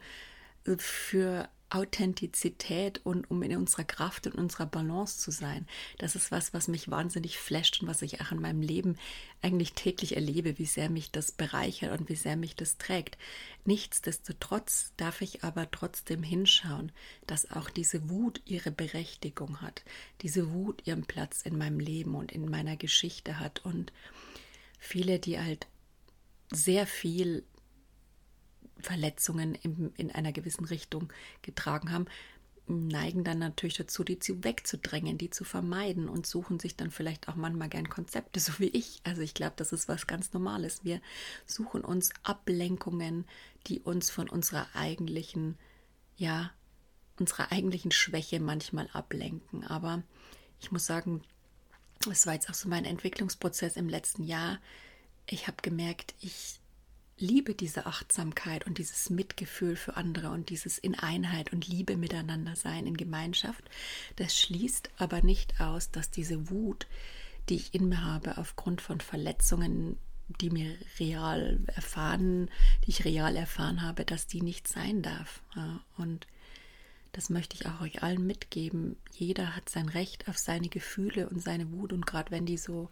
für 0.77 1.49
Authentizität 1.69 3.01
und 3.03 3.29
um 3.29 3.43
in 3.43 3.55
unserer 3.55 3.83
Kraft 3.83 4.25
und 4.27 4.35
unserer 4.35 4.65
Balance 4.65 5.19
zu 5.19 5.31
sein. 5.31 5.67
Das 5.97 6.15
ist 6.15 6.31
was, 6.31 6.53
was 6.53 6.67
mich 6.67 6.89
wahnsinnig 6.89 7.37
flasht 7.37 7.81
und 7.81 7.87
was 7.87 8.01
ich 8.01 8.21
auch 8.21 8.31
in 8.31 8.41
meinem 8.41 8.61
Leben 8.61 8.97
eigentlich 9.41 9.73
täglich 9.73 10.15
erlebe, 10.15 10.57
wie 10.57 10.65
sehr 10.65 10.89
mich 10.89 11.11
das 11.11 11.31
bereichert 11.31 11.99
und 11.99 12.09
wie 12.09 12.15
sehr 12.15 12.35
mich 12.35 12.55
das 12.55 12.77
trägt. 12.77 13.17
Nichtsdestotrotz 13.65 14.93
darf 14.97 15.21
ich 15.21 15.43
aber 15.43 15.69
trotzdem 15.69 16.23
hinschauen, 16.23 16.91
dass 17.27 17.51
auch 17.51 17.69
diese 17.69 18.09
Wut 18.09 18.41
ihre 18.45 18.71
Berechtigung 18.71 19.61
hat, 19.61 19.83
diese 20.21 20.51
Wut 20.51 20.85
ihren 20.87 21.03
Platz 21.03 21.43
in 21.43 21.57
meinem 21.57 21.79
Leben 21.79 22.15
und 22.15 22.31
in 22.31 22.49
meiner 22.49 22.77
Geschichte 22.77 23.39
hat 23.39 23.63
und 23.65 23.93
viele, 24.79 25.19
die 25.19 25.39
halt 25.39 25.67
sehr 26.51 26.87
viel 26.87 27.43
Verletzungen 28.89 29.53
in, 29.53 29.93
in 29.97 30.09
einer 30.09 30.31
gewissen 30.31 30.65
Richtung 30.65 31.13
getragen 31.43 31.91
haben, 31.91 32.07
neigen 32.65 33.23
dann 33.23 33.37
natürlich 33.37 33.77
dazu, 33.77 34.03
die 34.03 34.17
zu 34.17 34.43
wegzudrängen, 34.43 35.19
die 35.19 35.29
zu 35.29 35.43
vermeiden 35.43 36.09
und 36.09 36.25
suchen 36.25 36.59
sich 36.59 36.75
dann 36.75 36.89
vielleicht 36.89 37.27
auch 37.27 37.35
manchmal 37.35 37.69
gern 37.69 37.87
Konzepte, 37.87 38.39
so 38.39 38.53
wie 38.57 38.69
ich. 38.69 39.01
Also 39.03 39.21
ich 39.21 39.35
glaube, 39.35 39.53
das 39.57 39.73
ist 39.73 39.87
was 39.87 40.07
ganz 40.07 40.33
Normales. 40.33 40.83
Wir 40.83 41.01
suchen 41.45 41.81
uns 41.81 42.09
Ablenkungen, 42.23 43.25
die 43.67 43.79
uns 43.79 44.09
von 44.09 44.27
unserer 44.27 44.65
eigentlichen, 44.73 45.55
ja, 46.17 46.49
unserer 47.19 47.51
eigentlichen 47.51 47.91
Schwäche 47.91 48.39
manchmal 48.39 48.89
ablenken. 48.91 49.67
Aber 49.67 50.01
ich 50.61 50.71
muss 50.71 50.87
sagen, 50.87 51.21
es 52.09 52.25
war 52.25 52.33
jetzt 52.33 52.49
auch 52.49 52.55
so 52.55 52.67
mein 52.67 52.85
Entwicklungsprozess 52.85 53.75
im 53.75 53.87
letzten 53.87 54.23
Jahr. 54.23 54.59
Ich 55.27 55.45
habe 55.45 55.57
gemerkt, 55.61 56.15
ich 56.21 56.58
liebe 57.19 57.53
diese 57.53 57.85
Achtsamkeit 57.85 58.65
und 58.65 58.77
dieses 58.77 59.09
Mitgefühl 59.09 59.75
für 59.75 59.97
andere 59.97 60.29
und 60.29 60.49
dieses 60.49 60.77
in 60.77 60.95
Einheit 60.95 61.53
und 61.53 61.67
Liebe 61.67 61.97
miteinander 61.97 62.55
sein 62.55 62.87
in 62.87 62.97
Gemeinschaft. 62.97 63.63
Das 64.15 64.37
schließt 64.37 64.89
aber 64.97 65.21
nicht 65.21 65.59
aus, 65.61 65.91
dass 65.91 66.11
diese 66.11 66.49
Wut, 66.49 66.87
die 67.49 67.55
ich 67.55 67.73
in 67.73 67.89
mir 67.89 68.03
habe 68.03 68.37
aufgrund 68.37 68.81
von 68.81 69.01
Verletzungen, 69.01 69.97
die 70.41 70.49
mir 70.49 70.75
real 70.99 71.59
erfahren, 71.67 72.49
die 72.85 72.91
ich 72.91 73.05
real 73.05 73.35
erfahren 73.35 73.81
habe, 73.81 74.05
dass 74.05 74.27
die 74.27 74.41
nicht 74.41 74.67
sein 74.67 75.01
darf. 75.01 75.41
Und 75.97 76.27
das 77.11 77.29
möchte 77.29 77.55
ich 77.55 77.65
auch 77.65 77.81
euch 77.81 78.03
allen 78.03 78.25
mitgeben. 78.25 78.95
Jeder 79.13 79.55
hat 79.55 79.69
sein 79.69 79.89
Recht 79.89 80.27
auf 80.27 80.37
seine 80.37 80.69
Gefühle 80.69 81.29
und 81.29 81.41
seine 81.41 81.71
Wut 81.71 81.91
und 81.93 82.05
gerade 82.05 82.31
wenn 82.31 82.45
die 82.45 82.57
so 82.57 82.89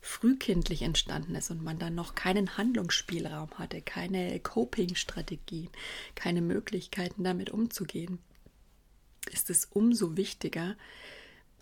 frühkindlich 0.00 0.82
entstanden 0.82 1.34
ist 1.34 1.50
und 1.50 1.62
man 1.62 1.78
dann 1.78 1.94
noch 1.94 2.14
keinen 2.14 2.56
Handlungsspielraum 2.56 3.50
hatte, 3.58 3.82
keine 3.82 4.38
Coping-Strategien, 4.40 5.70
keine 6.14 6.40
Möglichkeiten 6.40 7.24
damit 7.24 7.50
umzugehen, 7.50 8.18
ist 9.32 9.50
es 9.50 9.64
umso 9.64 10.16
wichtiger, 10.16 10.76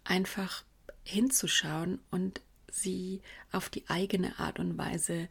einfach 0.04 0.64
hinzuschauen 1.02 2.00
und 2.10 2.40
sie 2.70 3.22
auf 3.52 3.68
die 3.68 3.88
eigene 3.88 4.38
Art 4.38 4.58
und 4.58 4.76
Weise 4.76 5.28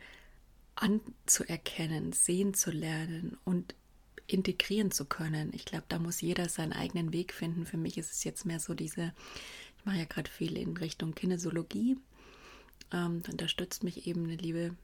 anzuerkennen, 0.75 2.11
sehen 2.11 2.53
zu 2.53 2.71
lernen 2.71 3.37
und 3.43 3.75
integrieren 4.27 4.91
zu 4.91 5.05
können. 5.05 5.51
Ich 5.53 5.65
glaube, 5.65 5.85
da 5.87 5.99
muss 5.99 6.21
jeder 6.21 6.49
seinen 6.49 6.73
eigenen 6.73 7.13
Weg 7.13 7.33
finden. 7.33 7.65
Für 7.65 7.77
mich 7.77 7.97
ist 7.97 8.11
es 8.11 8.23
jetzt 8.23 8.45
mehr 8.45 8.59
so 8.59 8.73
diese, 8.73 9.13
ich 9.77 9.85
mache 9.85 9.97
ja 9.97 10.05
gerade 10.05 10.29
viel 10.29 10.57
in 10.57 10.77
Richtung 10.77 11.13
Kinesiologie 11.13 11.97
ähm, 12.91 13.23
unterstützt 13.29 13.83
mich 13.83 14.07
eben 14.07 14.23
eine 14.25 14.35
liebe 14.35 14.75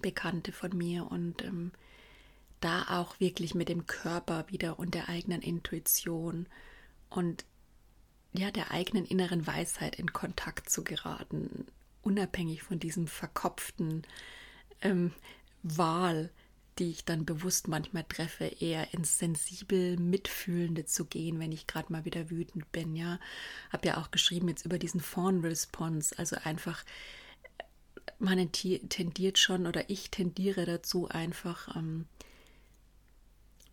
Bekannte 0.00 0.52
von 0.52 0.76
mir 0.76 1.10
und 1.10 1.42
ähm, 1.44 1.72
da 2.60 3.00
auch 3.00 3.20
wirklich 3.20 3.54
mit 3.54 3.68
dem 3.68 3.86
Körper 3.86 4.46
wieder 4.48 4.78
und 4.78 4.94
der 4.94 5.08
eigenen 5.08 5.42
Intuition 5.42 6.46
und 7.10 7.44
ja, 8.32 8.50
der 8.50 8.70
eigenen 8.70 9.06
inneren 9.06 9.46
Weisheit 9.46 9.96
in 9.96 10.12
Kontakt 10.12 10.68
zu 10.68 10.84
geraten, 10.84 11.66
unabhängig 12.02 12.62
von 12.62 12.78
diesem 12.78 13.06
verkopften 13.06 14.02
ähm, 14.82 15.12
Wahl, 15.62 16.30
die 16.78 16.90
ich 16.90 17.04
dann 17.04 17.24
bewusst 17.24 17.68
manchmal 17.68 18.04
treffe, 18.04 18.44
eher 18.44 18.92
ins 18.92 19.18
sensibel 19.18 19.96
Mitfühlende 19.96 20.84
zu 20.84 21.04
gehen, 21.06 21.38
wenn 21.40 21.52
ich 21.52 21.66
gerade 21.66 21.92
mal 21.92 22.04
wieder 22.04 22.30
wütend 22.30 22.70
bin. 22.72 22.94
Ja, 22.96 23.18
habe 23.70 23.88
ja 23.88 23.96
auch 23.98 24.10
geschrieben 24.10 24.48
jetzt 24.48 24.66
über 24.66 24.78
diesen 24.78 25.00
Fawn 25.00 25.40
Response, 25.40 26.18
also 26.18 26.36
einfach 26.44 26.84
man 28.18 28.50
tendiert 28.52 29.38
schon 29.38 29.66
oder 29.66 29.90
ich 29.90 30.10
tendiere 30.10 30.64
dazu 30.64 31.08
einfach 31.08 31.76
ähm, 31.76 32.06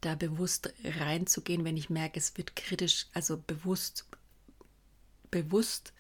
da 0.02 0.16
bewusst 0.16 0.74
reinzugehen, 0.84 1.64
wenn 1.64 1.78
ich 1.78 1.90
merke, 1.90 2.20
es 2.20 2.38
wird 2.38 2.56
kritisch, 2.56 3.08
also 3.14 3.38
bewusst, 3.38 4.06
bewusst 5.32 5.94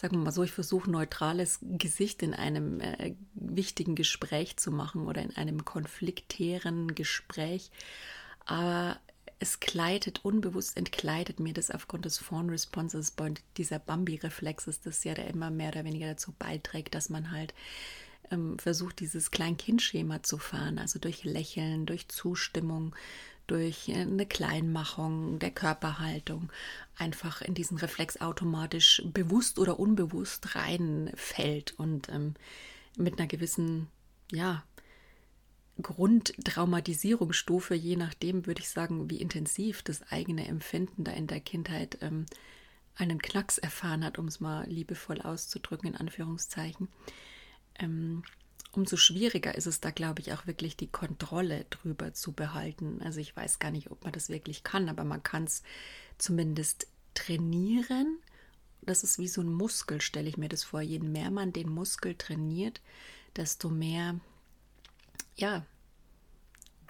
sagen 0.00 0.16
wir 0.16 0.24
mal 0.24 0.32
so, 0.32 0.42
ich 0.42 0.52
versuche 0.52 0.90
neutrales 0.90 1.58
Gesicht 1.60 2.22
in 2.22 2.32
einem 2.32 2.80
äh, 2.80 3.14
wichtigen 3.34 3.94
Gespräch 3.94 4.56
zu 4.56 4.70
machen 4.70 5.06
oder 5.06 5.20
in 5.20 5.36
einem 5.36 5.66
konfliktären 5.66 6.94
Gespräch. 6.94 7.70
Aber 8.46 8.98
es 9.40 9.60
kleidet, 9.60 10.24
unbewusst 10.24 10.78
entkleidet 10.78 11.38
mir 11.38 11.52
das 11.52 11.70
aufgrund 11.70 12.06
des 12.06 12.16
Fawn 12.16 12.48
Responses, 12.48 13.14
dieser 13.58 13.78
Bambi-Reflexes, 13.78 14.80
das 14.80 15.04
ja 15.04 15.12
der 15.12 15.28
immer 15.28 15.50
mehr 15.50 15.68
oder 15.68 15.84
weniger 15.84 16.06
dazu 16.06 16.32
beiträgt, 16.38 16.94
dass 16.94 17.10
man 17.10 17.30
halt 17.30 17.52
ähm, 18.30 18.58
versucht, 18.58 19.00
dieses 19.00 19.30
Klein-Kind-Schema 19.30 20.22
zu 20.22 20.38
fahren, 20.38 20.78
also 20.78 20.98
durch 20.98 21.24
Lächeln, 21.24 21.84
durch 21.84 22.08
Zustimmung, 22.08 22.94
durch 23.50 23.90
eine 23.92 24.26
Kleinmachung 24.26 25.38
der 25.40 25.50
Körperhaltung 25.50 26.52
einfach 26.96 27.42
in 27.42 27.54
diesen 27.54 27.78
Reflex 27.78 28.20
automatisch 28.20 29.02
bewusst 29.04 29.58
oder 29.58 29.80
unbewusst 29.80 30.54
reinfällt 30.54 31.72
und 31.78 32.08
ähm, 32.10 32.34
mit 32.96 33.18
einer 33.18 33.26
gewissen, 33.26 33.88
ja, 34.30 34.62
Grundtraumatisierungsstufe, 35.82 37.74
je 37.74 37.96
nachdem, 37.96 38.46
würde 38.46 38.60
ich 38.60 38.68
sagen, 38.68 39.10
wie 39.10 39.20
intensiv 39.20 39.82
das 39.82 40.02
eigene 40.12 40.46
Empfinden 40.46 41.04
da 41.04 41.12
in 41.12 41.26
der 41.26 41.40
Kindheit 41.40 41.98
ähm, 42.02 42.26
einen 42.94 43.20
Knacks 43.20 43.58
erfahren 43.58 44.04
hat, 44.04 44.18
um 44.18 44.28
es 44.28 44.40
mal 44.40 44.66
liebevoll 44.68 45.20
auszudrücken, 45.22 45.88
in 45.88 45.96
Anführungszeichen. 45.96 46.88
Ähm, 47.78 48.22
umso 48.72 48.96
schwieriger 48.96 49.54
ist 49.54 49.66
es 49.66 49.80
da, 49.80 49.90
glaube 49.90 50.20
ich, 50.20 50.32
auch 50.32 50.46
wirklich 50.46 50.76
die 50.76 50.86
Kontrolle 50.86 51.66
drüber 51.70 52.14
zu 52.14 52.32
behalten. 52.32 53.00
Also 53.02 53.20
ich 53.20 53.34
weiß 53.34 53.58
gar 53.58 53.70
nicht, 53.70 53.90
ob 53.90 54.04
man 54.04 54.12
das 54.12 54.28
wirklich 54.28 54.62
kann, 54.62 54.88
aber 54.88 55.04
man 55.04 55.22
kann 55.22 55.44
es 55.44 55.62
zumindest 56.18 56.86
trainieren. 57.14 58.18
Das 58.82 59.04
ist 59.04 59.18
wie 59.18 59.28
so 59.28 59.40
ein 59.40 59.52
Muskel, 59.52 60.00
stelle 60.00 60.28
ich 60.28 60.36
mir 60.36 60.48
das 60.48 60.64
vor. 60.64 60.80
Je 60.80 61.00
mehr 61.00 61.30
man 61.30 61.52
den 61.52 61.68
Muskel 61.68 62.14
trainiert, 62.14 62.80
desto 63.36 63.68
mehr, 63.68 64.18
ja, 65.36 65.66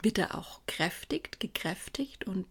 wird 0.02 0.18
er 0.18 0.36
auch 0.36 0.60
kräftigt, 0.66 1.40
gekräftigt 1.40 2.26
und 2.26 2.46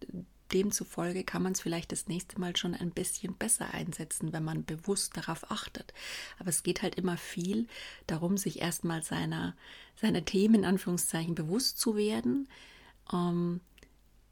demzufolge 0.52 1.24
kann 1.24 1.42
man 1.42 1.52
es 1.52 1.60
vielleicht 1.60 1.92
das 1.92 2.08
nächste 2.08 2.40
Mal 2.40 2.56
schon 2.56 2.74
ein 2.74 2.90
bisschen 2.90 3.34
besser 3.34 3.72
einsetzen, 3.72 4.32
wenn 4.32 4.44
man 4.44 4.64
bewusst 4.64 5.16
darauf 5.16 5.50
achtet. 5.50 5.92
Aber 6.38 6.50
es 6.50 6.62
geht 6.62 6.82
halt 6.82 6.94
immer 6.94 7.16
viel 7.16 7.66
darum, 8.06 8.36
sich 8.36 8.60
erstmal 8.60 9.02
seiner, 9.02 9.56
seiner 9.96 10.24
Themen 10.24 10.56
in 10.56 10.64
Anführungszeichen 10.64 11.34
bewusst 11.34 11.78
zu 11.78 11.96
werden, 11.96 12.48
ähm, 13.12 13.60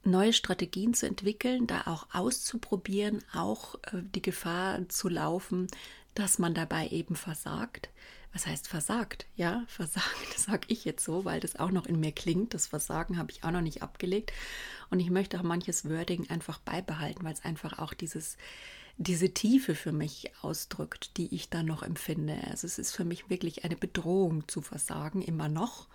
neue 0.04 0.32
Strategien 0.32 0.94
zu 0.94 1.06
entwickeln, 1.06 1.66
da 1.66 1.82
auch 1.86 2.06
auszuprobieren, 2.12 3.22
auch 3.32 3.74
äh, 3.92 4.02
die 4.14 4.22
Gefahr 4.22 4.88
zu 4.88 5.08
laufen, 5.08 5.68
dass 6.14 6.38
man 6.38 6.54
dabei 6.54 6.88
eben 6.88 7.16
versagt 7.16 7.90
was 8.32 8.46
heißt 8.46 8.68
versagt? 8.68 9.26
Ja, 9.36 9.64
versagt 9.68 10.38
sage 10.38 10.66
ich 10.68 10.84
jetzt 10.84 11.04
so, 11.04 11.24
weil 11.24 11.40
das 11.40 11.56
auch 11.56 11.70
noch 11.70 11.86
in 11.86 12.00
mir 12.00 12.12
klingt. 12.12 12.54
Das 12.54 12.66
Versagen 12.66 13.18
habe 13.18 13.30
ich 13.30 13.44
auch 13.44 13.50
noch 13.50 13.60
nicht 13.60 13.82
abgelegt. 13.82 14.32
Und 14.90 15.00
ich 15.00 15.10
möchte 15.10 15.38
auch 15.38 15.42
manches 15.44 15.88
Wording 15.88 16.28
einfach 16.30 16.58
beibehalten, 16.60 17.24
weil 17.24 17.34
es 17.34 17.44
einfach 17.44 17.78
auch 17.78 17.94
dieses, 17.94 18.36
diese 18.96 19.32
Tiefe 19.32 19.74
für 19.74 19.92
mich 19.92 20.30
ausdrückt, 20.42 21.16
die 21.16 21.34
ich 21.34 21.50
da 21.50 21.62
noch 21.62 21.82
empfinde. 21.82 22.38
Also 22.48 22.66
es 22.66 22.78
ist 22.78 22.94
für 22.94 23.04
mich 23.04 23.30
wirklich 23.30 23.64
eine 23.64 23.76
Bedrohung 23.76 24.48
zu 24.48 24.62
versagen, 24.62 25.22
immer 25.22 25.48
noch. 25.48 25.88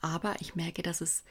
Aber 0.00 0.36
ich 0.40 0.54
merke, 0.54 0.82
dass 0.82 1.00
es 1.00 1.24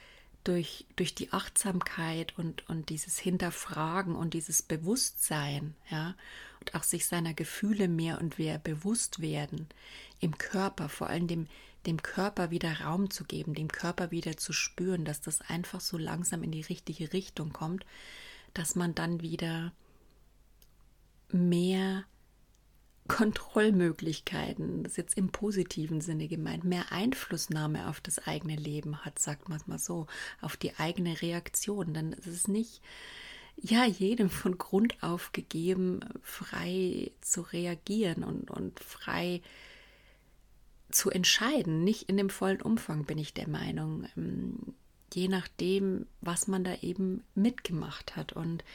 durch, 0.45 0.85
durch 0.95 1.13
die 1.13 1.33
Achtsamkeit 1.33 2.37
und, 2.37 2.67
und 2.69 2.89
dieses 2.89 3.19
Hinterfragen 3.19 4.15
und 4.15 4.33
dieses 4.33 4.61
Bewusstsein, 4.61 5.75
ja, 5.89 6.15
und 6.61 6.75
auch 6.75 6.83
sich 6.83 7.05
seiner 7.05 7.33
Gefühle 7.33 7.87
mehr 7.87 8.21
und 8.21 8.39
mehr 8.39 8.57
bewusst 8.57 9.21
werden, 9.21 9.67
im 10.19 10.37
Körper, 10.37 10.87
vor 10.87 11.07
allem 11.07 11.27
dem, 11.27 11.47
dem 11.85 12.01
Körper 12.01 12.51
wieder 12.51 12.81
Raum 12.81 13.09
zu 13.09 13.25
geben, 13.25 13.53
dem 13.53 13.67
Körper 13.67 14.11
wieder 14.11 14.37
zu 14.37 14.53
spüren, 14.53 15.03
dass 15.03 15.19
das 15.21 15.41
einfach 15.41 15.81
so 15.81 15.97
langsam 15.97 16.43
in 16.43 16.51
die 16.51 16.61
richtige 16.61 17.11
Richtung 17.11 17.51
kommt, 17.51 17.85
dass 18.53 18.75
man 18.75 18.95
dann 18.95 19.21
wieder 19.21 19.73
mehr 21.31 21.74
Kontrollmöglichkeiten, 23.15 24.83
das 24.83 24.93
ist 24.93 24.97
jetzt 24.97 25.17
im 25.17 25.29
positiven 25.29 26.01
Sinne 26.01 26.27
gemeint, 26.27 26.65
mehr 26.65 26.91
Einflussnahme 26.91 27.87
auf 27.87 28.01
das 28.01 28.19
eigene 28.27 28.57
Leben 28.57 29.05
hat, 29.05 29.19
sagt 29.19 29.47
man 29.47 29.57
es 29.57 29.67
mal 29.67 29.79
so, 29.79 30.07
auf 30.41 30.57
die 30.57 30.77
eigene 30.77 31.21
Reaktion. 31.21 31.95
Ist 32.17 32.27
es 32.27 32.49
nicht, 32.49 32.81
ja, 33.55 33.85
jedem 33.85 34.29
von 34.29 34.57
Grund 34.57 35.01
auf 35.01 35.31
gegeben, 35.31 36.01
frei 36.23 37.13
zu 37.21 37.39
reagieren 37.39 38.25
und, 38.25 38.51
und 38.51 38.81
frei 38.81 39.41
zu 40.91 41.09
entscheiden. 41.09 41.85
Nicht 41.85 42.09
in 42.09 42.17
dem 42.17 42.29
vollen 42.29 42.61
Umfang, 42.61 43.05
bin 43.05 43.17
ich 43.17 43.33
der 43.33 43.47
Meinung. 43.47 44.09
Ähm, 44.17 44.73
je 45.13 45.29
nachdem, 45.29 46.05
was 46.19 46.49
man 46.49 46.65
da 46.65 46.75
eben 46.81 47.23
mitgemacht 47.33 48.17
hat. 48.17 48.33
Und 48.33 48.65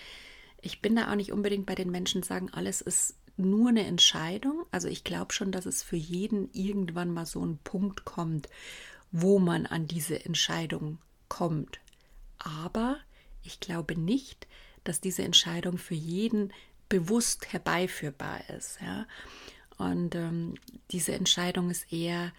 ich 0.63 0.81
bin 0.81 0.97
da 0.97 1.11
auch 1.11 1.17
nicht 1.17 1.31
unbedingt 1.31 1.67
bei 1.67 1.75
den 1.75 1.91
Menschen, 1.91 2.23
sagen, 2.23 2.49
alles 2.53 2.81
ist 2.81 3.17
nur 3.41 3.69
eine 3.69 3.87
Entscheidung. 3.87 4.65
Also 4.71 4.89
ich 4.89 5.05
glaube 5.05 5.33
schon, 5.33 5.53
dass 5.53 5.67
es 5.67 5.83
für 5.83 5.97
jeden 5.97 6.51
irgendwann 6.53 7.13
mal 7.13 7.27
so 7.27 7.45
ein 7.45 7.59
Punkt 7.59 8.05
kommt, 8.05 8.49
wo 9.13 9.39
man 9.39 9.67
an 9.67 9.87
diese 9.87 10.25
Entscheidung 10.25 10.99
kommt. 11.29 11.81
Aber 12.39 12.99
ich 13.43 13.61
glaube 13.61 13.99
nicht, 13.99 14.47
dass 14.85 15.01
diese 15.01 15.23
Entscheidung 15.23 15.79
für 15.79 15.95
jeden 15.95 16.53
bewusst 16.89 17.53
herbeiführbar 17.53 18.49
ist. 18.51 18.79
Ja? 18.81 19.07
Und 19.79 20.15
ähm, 20.15 20.55
diese 20.91 21.13
Entscheidung 21.13 21.71
ist 21.71 21.93
eher 21.93 22.33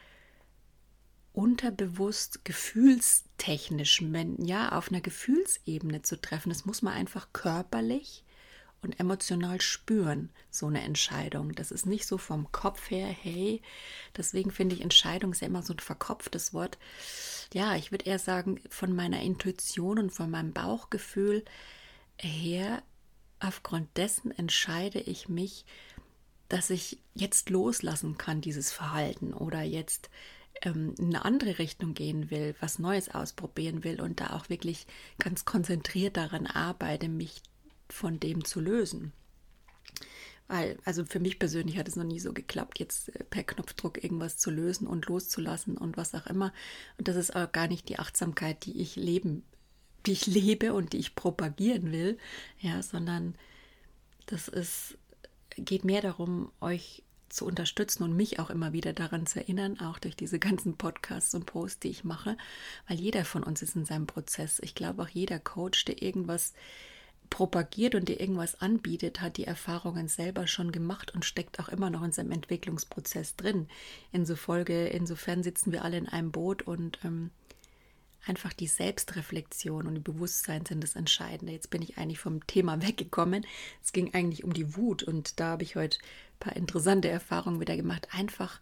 unterbewusst 1.33 2.43
gefühlstechnisch, 2.43 4.03
ja, 4.39 4.73
auf 4.73 4.89
einer 4.89 5.01
Gefühlsebene 5.01 6.01
zu 6.01 6.19
treffen. 6.19 6.49
Das 6.49 6.65
muss 6.65 6.81
man 6.81 6.93
einfach 6.93 7.29
körperlich 7.31 8.23
und 8.81 8.99
emotional 8.99 9.61
spüren, 9.61 10.29
so 10.49 10.67
eine 10.67 10.81
Entscheidung. 10.81 11.53
Das 11.53 11.71
ist 11.71 11.85
nicht 11.85 12.07
so 12.07 12.17
vom 12.17 12.51
Kopf 12.51 12.89
her, 12.89 13.07
hey, 13.07 13.61
deswegen 14.17 14.51
finde 14.51 14.75
ich 14.75 14.81
Entscheidung 14.81 15.31
ist 15.31 15.41
ja 15.41 15.47
immer 15.47 15.63
so 15.63 15.73
ein 15.73 15.79
verkopftes 15.79 16.53
Wort. 16.53 16.77
Ja, 17.53 17.75
ich 17.75 17.91
würde 17.91 18.05
eher 18.05 18.19
sagen, 18.19 18.59
von 18.69 18.95
meiner 18.95 19.21
Intuition 19.21 19.99
und 19.99 20.11
von 20.11 20.31
meinem 20.31 20.53
Bauchgefühl 20.53 21.45
her, 22.17 22.81
aufgrund 23.39 23.95
dessen 23.97 24.31
entscheide 24.31 24.99
ich 24.99 25.29
mich, 25.29 25.65
dass 26.49 26.69
ich 26.69 26.97
jetzt 27.13 27.49
loslassen 27.49 28.17
kann, 28.17 28.41
dieses 28.41 28.71
Verhalten 28.71 29.33
oder 29.33 29.61
jetzt 29.61 30.09
ähm, 30.63 30.93
in 30.97 31.05
eine 31.05 31.25
andere 31.25 31.59
Richtung 31.59 31.93
gehen 31.93 32.29
will, 32.29 32.55
was 32.59 32.79
Neues 32.79 33.09
ausprobieren 33.09 33.83
will 33.83 34.01
und 34.01 34.19
da 34.19 34.31
auch 34.31 34.49
wirklich 34.49 34.85
ganz 35.17 35.45
konzentriert 35.45 36.17
daran 36.17 36.47
arbeite, 36.47 37.09
mich 37.09 37.41
von 37.93 38.19
dem 38.19 38.45
zu 38.45 38.59
lösen. 38.59 39.13
Weil, 40.47 40.77
also 40.83 41.05
für 41.05 41.21
mich 41.21 41.39
persönlich 41.39 41.77
hat 41.77 41.87
es 41.87 41.95
noch 41.95 42.03
nie 42.03 42.19
so 42.19 42.33
geklappt, 42.33 42.79
jetzt 42.79 43.15
äh, 43.15 43.23
per 43.23 43.43
Knopfdruck 43.43 44.03
irgendwas 44.03 44.37
zu 44.37 44.51
lösen 44.51 44.85
und 44.85 45.07
loszulassen 45.07 45.77
und 45.77 45.95
was 45.95 46.13
auch 46.13 46.27
immer. 46.27 46.51
Und 46.97 47.07
das 47.07 47.15
ist 47.15 47.35
auch 47.35 47.51
gar 47.51 47.67
nicht 47.67 47.87
die 47.87 47.99
Achtsamkeit, 47.99 48.65
die 48.65 48.81
ich 48.81 48.97
leben, 48.97 49.43
die 50.05 50.11
ich 50.11 50.27
lebe 50.27 50.73
und 50.73 50.91
die 50.91 50.97
ich 50.97 51.15
propagieren 51.15 51.91
will, 51.93 52.17
ja, 52.59 52.81
sondern 52.81 53.35
das 54.25 54.49
ist, 54.49 54.97
geht 55.55 55.85
mehr 55.85 56.01
darum, 56.01 56.51
euch 56.59 57.03
zu 57.29 57.45
unterstützen 57.45 58.03
und 58.03 58.15
mich 58.15 58.39
auch 58.39 58.49
immer 58.49 58.73
wieder 58.73 58.93
daran 58.93 59.25
zu 59.25 59.39
erinnern, 59.39 59.79
auch 59.79 59.99
durch 59.99 60.15
diese 60.15 60.37
ganzen 60.37 60.75
Podcasts 60.75 61.33
und 61.33 61.45
Posts, 61.45 61.79
die 61.79 61.89
ich 61.89 62.03
mache, 62.03 62.37
weil 62.87 62.99
jeder 62.99 63.23
von 63.23 63.43
uns 63.43 63.61
ist 63.61 63.75
in 63.75 63.85
seinem 63.85 64.05
Prozess. 64.05 64.59
Ich 64.61 64.75
glaube 64.75 65.03
auch 65.03 65.07
jeder 65.07 65.39
Coach, 65.39 65.85
der 65.85 66.01
irgendwas 66.01 66.53
propagiert 67.31 67.95
und 67.95 68.09
dir 68.09 68.19
irgendwas 68.19 68.61
anbietet, 68.61 69.21
hat 69.21 69.37
die 69.37 69.45
Erfahrungen 69.45 70.07
selber 70.07 70.45
schon 70.45 70.71
gemacht 70.71 71.15
und 71.15 71.25
steckt 71.25 71.59
auch 71.59 71.69
immer 71.69 71.89
noch 71.89 72.03
in 72.03 72.11
seinem 72.11 72.31
Entwicklungsprozess 72.31 73.35
drin. 73.35 73.67
Insofolge, 74.11 74.87
insofern 74.89 75.41
sitzen 75.41 75.71
wir 75.71 75.83
alle 75.83 75.97
in 75.97 76.07
einem 76.07 76.31
Boot 76.31 76.61
und 76.61 76.99
ähm, 77.03 77.31
einfach 78.27 78.53
die 78.53 78.67
Selbstreflexion 78.67 79.87
und 79.87 79.95
die 79.95 80.01
Bewusstsein 80.01 80.65
sind 80.65 80.83
das 80.83 80.95
Entscheidende. 80.95 81.53
Jetzt 81.53 81.71
bin 81.71 81.81
ich 81.81 81.97
eigentlich 81.97 82.19
vom 82.19 82.45
Thema 82.45 82.81
weggekommen. 82.87 83.47
Es 83.81 83.93
ging 83.93 84.13
eigentlich 84.13 84.43
um 84.43 84.53
die 84.53 84.75
Wut 84.75 85.01
und 85.01 85.39
da 85.39 85.51
habe 85.51 85.63
ich 85.63 85.75
heute 85.75 85.97
ein 85.97 86.39
paar 86.39 86.55
interessante 86.55 87.07
Erfahrungen 87.07 87.61
wieder 87.61 87.77
gemacht. 87.77 88.09
Einfach 88.11 88.59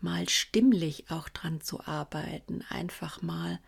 mal 0.00 0.28
stimmlich 0.28 1.10
auch 1.10 1.30
dran 1.30 1.62
zu 1.62 1.80
arbeiten, 1.80 2.62
einfach 2.68 3.22
mal 3.22 3.58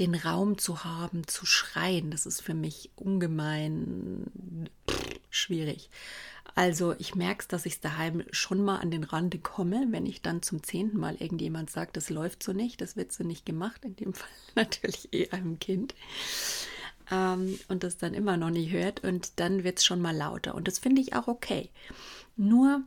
den 0.00 0.14
Raum 0.14 0.58
zu 0.58 0.82
haben, 0.82 1.26
zu 1.26 1.46
schreien, 1.46 2.10
das 2.10 2.26
ist 2.26 2.40
für 2.40 2.54
mich 2.54 2.90
ungemein 2.96 4.70
schwierig. 5.28 5.90
Also 6.54 6.94
ich 6.98 7.14
merke 7.14 7.42
es, 7.42 7.48
dass 7.48 7.66
ich 7.66 7.80
daheim 7.80 8.24
schon 8.32 8.64
mal 8.64 8.78
an 8.78 8.90
den 8.90 9.04
Rande 9.04 9.38
komme, 9.38 9.86
wenn 9.90 10.06
ich 10.06 10.22
dann 10.22 10.42
zum 10.42 10.62
zehnten 10.62 10.98
Mal 10.98 11.16
irgendjemand 11.16 11.70
sagt, 11.70 11.96
das 11.96 12.10
läuft 12.10 12.42
so 12.42 12.52
nicht, 12.52 12.80
das 12.80 12.96
wird 12.96 13.12
so 13.12 13.22
nicht 13.22 13.46
gemacht, 13.46 13.84
in 13.84 13.94
dem 13.94 14.14
Fall 14.14 14.28
natürlich 14.56 15.12
eh 15.12 15.30
einem 15.30 15.58
Kind. 15.58 15.94
Ähm, 17.10 17.58
und 17.68 17.84
das 17.84 17.98
dann 17.98 18.14
immer 18.14 18.36
noch 18.36 18.50
nicht 18.50 18.72
hört 18.72 19.04
und 19.04 19.38
dann 19.38 19.64
wird 19.64 19.78
es 19.78 19.84
schon 19.84 20.00
mal 20.00 20.16
lauter. 20.16 20.54
Und 20.54 20.66
das 20.66 20.78
finde 20.78 21.02
ich 21.02 21.14
auch 21.14 21.28
okay. 21.28 21.70
Nur 22.36 22.82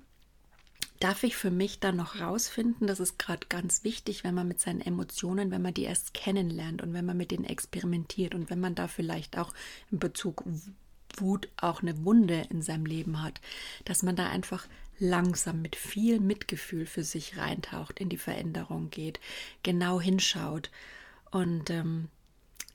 darf 1.03 1.23
ich 1.23 1.35
für 1.35 1.51
mich 1.51 1.81
dann 1.81 1.97
noch 1.97 2.21
rausfinden, 2.21 2.87
das 2.87 3.01
ist 3.01 3.19
gerade 3.19 3.47
ganz 3.49 3.83
wichtig, 3.83 4.23
wenn 4.23 4.33
man 4.33 4.47
mit 4.47 4.61
seinen 4.61 4.79
Emotionen, 4.79 5.51
wenn 5.51 5.61
man 5.61 5.73
die 5.73 5.83
erst 5.83 6.13
kennenlernt 6.13 6.81
und 6.81 6.93
wenn 6.93 7.05
man 7.05 7.17
mit 7.17 7.31
denen 7.31 7.43
experimentiert 7.43 8.33
und 8.33 8.49
wenn 8.49 8.61
man 8.61 8.73
da 8.73 8.87
vielleicht 8.87 9.37
auch 9.37 9.53
in 9.91 9.99
Bezug 9.99 10.43
Wut 11.17 11.49
auch 11.57 11.81
eine 11.81 12.05
Wunde 12.05 12.47
in 12.49 12.61
seinem 12.61 12.85
Leben 12.85 13.21
hat, 13.21 13.41
dass 13.85 14.01
man 14.01 14.15
da 14.15 14.29
einfach 14.29 14.65
langsam 14.97 15.61
mit 15.61 15.75
viel 15.75 16.21
Mitgefühl 16.21 16.85
für 16.85 17.03
sich 17.03 17.37
reintaucht, 17.37 17.99
in 17.99 18.07
die 18.09 18.17
Veränderung 18.17 18.89
geht, 18.89 19.19
genau 19.61 19.99
hinschaut. 19.99 20.71
Und 21.31 21.69
ähm, 21.69 22.07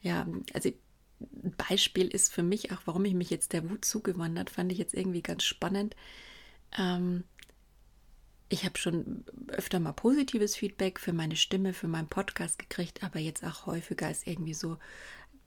ja, 0.03 0.27
also 0.53 0.69
ein 1.21 1.55
Beispiel 1.69 2.09
ist 2.09 2.33
für 2.33 2.43
mich 2.43 2.73
auch, 2.73 2.83
warum 2.85 3.07
ich 3.07 3.14
mich 3.14 3.31
jetzt 3.31 3.55
der 3.55 3.69
Wut 3.71 3.87
zugewandert, 3.87 4.51
fand 4.51 4.71
ich 4.71 4.79
jetzt 4.79 4.95
irgendwie 4.95 5.23
ganz 5.23 5.45
spannend. 5.45 5.97
Ähm, 6.79 7.25
ich 8.49 8.65
habe 8.65 8.79
schon 8.79 9.25
öfter 9.49 9.81
mal 9.81 9.93
positives 9.93 10.57
Feedback 10.57 10.99
für 10.99 11.13
meine 11.13 11.37
Stimme, 11.37 11.73
für 11.73 11.89
meinen 11.89 12.09
Podcast 12.09 12.59
gekriegt, 12.59 13.03
aber 13.03 13.19
jetzt 13.19 13.45
auch 13.45 13.67
häufiger 13.67 14.11
ist 14.11 14.27
irgendwie 14.27 14.55
so, 14.55 14.79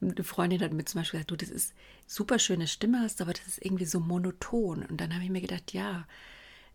eine 0.02 0.24
Freundin 0.24 0.62
hat 0.62 0.74
mir 0.74 0.86
zum 0.86 1.02
Beispiel 1.02 1.20
gesagt, 1.20 1.32
du, 1.32 1.36
das 1.36 1.50
ist 1.50 1.74
super 2.08 2.40
schöne 2.40 2.68
Stimme 2.68 3.02
hast, 3.02 3.22
aber 3.22 3.34
das 3.34 3.48
ist 3.48 3.64
irgendwie 3.64 3.86
so 3.86 4.00
monoton. 4.00 4.84
Und 4.84 5.00
dann 5.00 5.14
habe 5.14 5.24
ich 5.24 5.30
mir 5.30 5.42
gedacht, 5.42 5.74
ja, 5.74 6.08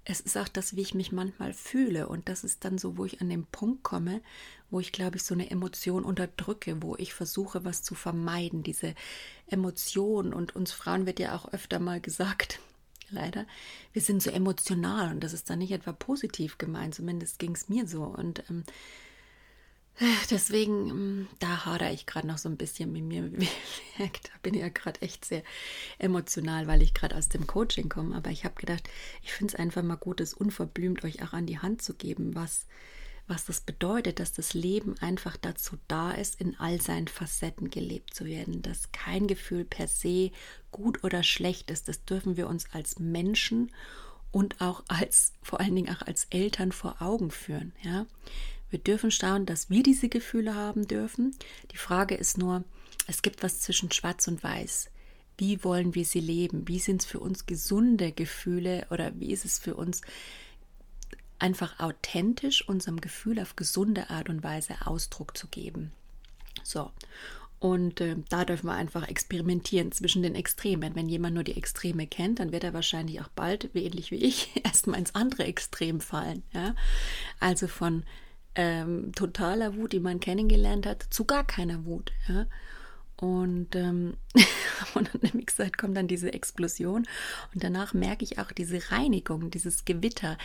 es 0.04 0.20
ist 0.20 0.38
auch 0.38 0.46
das, 0.46 0.76
wie 0.76 0.82
ich 0.82 0.94
mich 0.94 1.10
manchmal 1.10 1.52
fühle. 1.52 2.08
Und 2.08 2.28
das 2.28 2.44
ist 2.44 2.64
dann 2.64 2.78
so, 2.78 2.96
wo 2.96 3.04
ich 3.04 3.20
an 3.20 3.28
den 3.28 3.44
Punkt 3.44 3.82
komme, 3.82 4.20
wo 4.70 4.78
ich, 4.78 4.92
glaube 4.92 5.16
ich, 5.16 5.24
so 5.24 5.34
eine 5.34 5.50
Emotion 5.50 6.04
unterdrücke, 6.04 6.80
wo 6.80 6.94
ich 6.96 7.12
versuche, 7.12 7.64
was 7.64 7.82
zu 7.82 7.96
vermeiden. 7.96 8.62
Diese 8.62 8.94
Emotion. 9.48 10.32
Und 10.32 10.54
uns 10.54 10.70
Frauen 10.70 11.06
wird 11.06 11.18
ja 11.18 11.34
auch 11.34 11.52
öfter 11.52 11.80
mal 11.80 12.00
gesagt, 12.00 12.60
leider. 13.10 13.46
Wir 13.92 14.02
sind 14.02 14.22
so 14.22 14.30
emotional 14.30 15.10
und 15.12 15.20
das 15.20 15.32
ist 15.32 15.48
dann 15.50 15.58
nicht 15.58 15.72
etwa 15.72 15.92
positiv 15.92 16.58
gemeint, 16.58 16.94
zumindest 16.94 17.38
ging 17.38 17.54
es 17.54 17.68
mir 17.68 17.86
so. 17.86 18.04
Und 18.04 18.42
ähm, 18.50 18.64
deswegen, 20.30 20.88
ähm, 20.88 21.28
da 21.38 21.64
hadere 21.64 21.92
ich 21.92 22.06
gerade 22.06 22.26
noch 22.26 22.38
so 22.38 22.48
ein 22.48 22.56
bisschen 22.56 22.92
mit 22.92 23.04
mir. 23.04 23.22
da 23.98 24.08
bin 24.42 24.54
ich 24.54 24.60
ja 24.60 24.68
gerade 24.68 25.00
echt 25.02 25.24
sehr 25.24 25.42
emotional, 25.98 26.66
weil 26.66 26.82
ich 26.82 26.94
gerade 26.94 27.16
aus 27.16 27.28
dem 27.28 27.46
Coaching 27.46 27.88
komme. 27.88 28.16
Aber 28.16 28.30
ich 28.30 28.44
habe 28.44 28.60
gedacht, 28.60 28.88
ich 29.22 29.32
finde 29.32 29.54
es 29.54 29.58
einfach 29.58 29.82
mal 29.82 29.96
gut, 29.96 30.20
es 30.20 30.34
unverblümt 30.34 31.04
euch 31.04 31.22
auch 31.22 31.32
an 31.32 31.46
die 31.46 31.58
Hand 31.58 31.82
zu 31.82 31.94
geben, 31.94 32.34
was 32.34 32.66
was 33.28 33.44
das 33.44 33.60
bedeutet, 33.60 34.20
dass 34.20 34.32
das 34.32 34.54
Leben 34.54 34.96
einfach 35.00 35.36
dazu 35.36 35.76
da 35.88 36.12
ist, 36.12 36.40
in 36.40 36.58
all 36.58 36.80
seinen 36.80 37.08
Facetten 37.08 37.70
gelebt 37.70 38.14
zu 38.14 38.24
werden, 38.24 38.62
dass 38.62 38.92
kein 38.92 39.26
Gefühl 39.26 39.64
per 39.64 39.88
se 39.88 40.30
gut 40.70 41.02
oder 41.02 41.22
schlecht 41.22 41.70
ist. 41.70 41.88
Das 41.88 42.04
dürfen 42.04 42.36
wir 42.36 42.46
uns 42.48 42.66
als 42.72 42.98
Menschen 42.98 43.72
und 44.30 44.60
auch 44.60 44.84
als, 44.88 45.32
vor 45.42 45.60
allen 45.60 45.74
Dingen 45.74 45.94
auch 45.94 46.02
als 46.02 46.26
Eltern 46.30 46.70
vor 46.70 47.02
Augen 47.02 47.30
führen. 47.30 47.72
Ja? 47.82 48.06
Wir 48.70 48.78
dürfen 48.78 49.10
schauen, 49.10 49.46
dass 49.46 49.70
wir 49.70 49.82
diese 49.82 50.08
Gefühle 50.08 50.54
haben 50.54 50.86
dürfen. 50.86 51.34
Die 51.72 51.78
Frage 51.78 52.14
ist 52.14 52.38
nur, 52.38 52.64
es 53.06 53.22
gibt 53.22 53.42
was 53.42 53.60
zwischen 53.60 53.90
Schwarz 53.90 54.28
und 54.28 54.42
Weiß. 54.42 54.90
Wie 55.38 55.62
wollen 55.64 55.94
wir 55.94 56.04
sie 56.04 56.20
leben? 56.20 56.66
Wie 56.66 56.78
sind 56.78 57.02
es 57.02 57.06
für 57.06 57.20
uns 57.20 57.46
gesunde 57.46 58.12
Gefühle 58.12 58.86
oder 58.90 59.18
wie 59.18 59.32
ist 59.32 59.44
es 59.44 59.58
für 59.58 59.74
uns 59.74 60.00
einfach 61.38 61.78
authentisch 61.78 62.66
unserem 62.68 63.00
Gefühl 63.00 63.40
auf 63.40 63.56
gesunde 63.56 64.10
Art 64.10 64.28
und 64.28 64.42
Weise 64.42 64.74
Ausdruck 64.84 65.36
zu 65.36 65.48
geben. 65.48 65.92
So. 66.62 66.90
Und 67.58 68.00
äh, 68.00 68.16
da 68.28 68.44
dürfen 68.44 68.66
wir 68.66 68.74
einfach 68.74 69.08
experimentieren 69.08 69.90
zwischen 69.90 70.22
den 70.22 70.34
Extremen. 70.34 70.94
Wenn 70.94 71.08
jemand 71.08 71.34
nur 71.34 71.44
die 71.44 71.56
Extreme 71.56 72.06
kennt, 72.06 72.38
dann 72.38 72.52
wird 72.52 72.64
er 72.64 72.74
wahrscheinlich 72.74 73.20
auch 73.20 73.28
bald, 73.28 73.70
wie 73.72 73.84
ähnlich 73.84 74.10
wie 74.10 74.16
ich, 74.16 74.50
erstmal 74.64 74.98
ins 74.98 75.14
andere 75.14 75.44
Extrem 75.44 76.00
fallen. 76.00 76.42
Ja? 76.52 76.74
Also 77.40 77.66
von 77.66 78.04
ähm, 78.54 79.12
totaler 79.14 79.74
Wut, 79.76 79.92
die 79.92 80.00
man 80.00 80.20
kennengelernt 80.20 80.86
hat, 80.86 81.06
zu 81.10 81.24
gar 81.24 81.46
keiner 81.46 81.84
Wut. 81.86 82.12
Ja? 82.28 82.46
Und, 83.16 83.74
ähm, 83.74 84.16
und 84.94 85.10
wie 85.22 85.44
gesagt, 85.44 85.78
kommt 85.78 85.96
dann 85.96 86.08
diese 86.08 86.32
Explosion. 86.32 87.06
Und 87.54 87.64
danach 87.64 87.94
merke 87.94 88.24
ich 88.24 88.38
auch 88.38 88.52
diese 88.52 88.90
Reinigung, 88.90 89.50
dieses 89.50 89.84
Gewitter, 89.84 90.36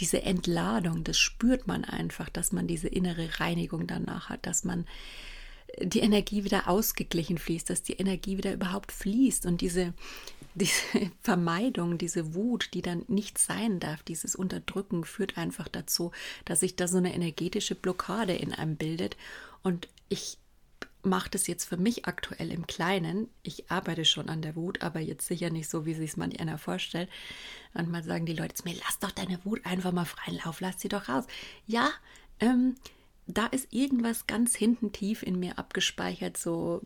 diese 0.00 0.22
Entladung. 0.22 1.04
Das 1.04 1.18
spürt 1.18 1.66
man 1.66 1.84
einfach, 1.84 2.28
dass 2.30 2.52
man 2.52 2.66
diese 2.66 2.88
innere 2.88 3.40
Reinigung 3.40 3.86
danach 3.86 4.30
hat, 4.30 4.46
dass 4.46 4.64
man 4.64 4.86
die 5.80 6.00
Energie 6.00 6.44
wieder 6.44 6.68
ausgeglichen 6.68 7.38
fließt, 7.38 7.68
dass 7.68 7.82
die 7.82 7.94
Energie 7.94 8.38
wieder 8.38 8.52
überhaupt 8.52 8.92
fließt. 8.92 9.46
Und 9.46 9.60
diese, 9.60 9.92
diese 10.54 11.10
Vermeidung, 11.20 11.98
diese 11.98 12.34
Wut, 12.34 12.70
die 12.74 12.82
dann 12.82 13.04
nicht 13.08 13.38
sein 13.38 13.80
darf, 13.80 14.02
dieses 14.02 14.34
Unterdrücken, 14.34 15.04
führt 15.04 15.36
einfach 15.36 15.68
dazu, 15.68 16.12
dass 16.44 16.60
sich 16.60 16.76
da 16.76 16.88
so 16.88 16.98
eine 16.98 17.14
energetische 17.14 17.74
Blockade 17.74 18.34
in 18.34 18.52
einem 18.52 18.76
bildet. 18.76 19.16
Und 19.62 19.88
ich 20.08 20.38
mache 21.04 21.30
das 21.30 21.46
jetzt 21.46 21.64
für 21.64 21.76
mich 21.76 22.06
aktuell 22.06 22.50
im 22.50 22.66
Kleinen. 22.66 23.28
Ich 23.42 23.70
arbeite 23.70 24.04
schon 24.04 24.28
an 24.28 24.42
der 24.42 24.56
Wut, 24.56 24.82
aber 24.82 25.00
jetzt 25.00 25.26
sicher 25.26 25.50
nicht 25.50 25.68
so, 25.68 25.86
wie 25.86 25.94
sich 25.94 26.10
es 26.10 26.16
manch 26.16 26.40
einer 26.40 26.58
vorstellt. 26.58 27.08
Manchmal 27.72 28.02
sagen 28.02 28.26
die 28.26 28.34
Leute 28.34 28.54
zu 28.54 28.64
mir, 28.64 28.76
lass 28.84 28.98
doch 28.98 29.10
deine 29.10 29.44
Wut 29.44 29.64
einfach 29.64 29.92
mal 29.92 30.04
freien 30.04 30.40
Lauf, 30.44 30.60
lass 30.60 30.80
sie 30.80 30.88
doch 30.88 31.08
raus. 31.08 31.24
Ja, 31.66 31.90
ähm, 32.40 32.74
da 33.26 33.46
ist 33.46 33.72
irgendwas 33.72 34.26
ganz 34.26 34.54
hinten 34.54 34.92
tief 34.92 35.22
in 35.22 35.38
mir 35.38 35.58
abgespeichert, 35.58 36.36
so 36.36 36.82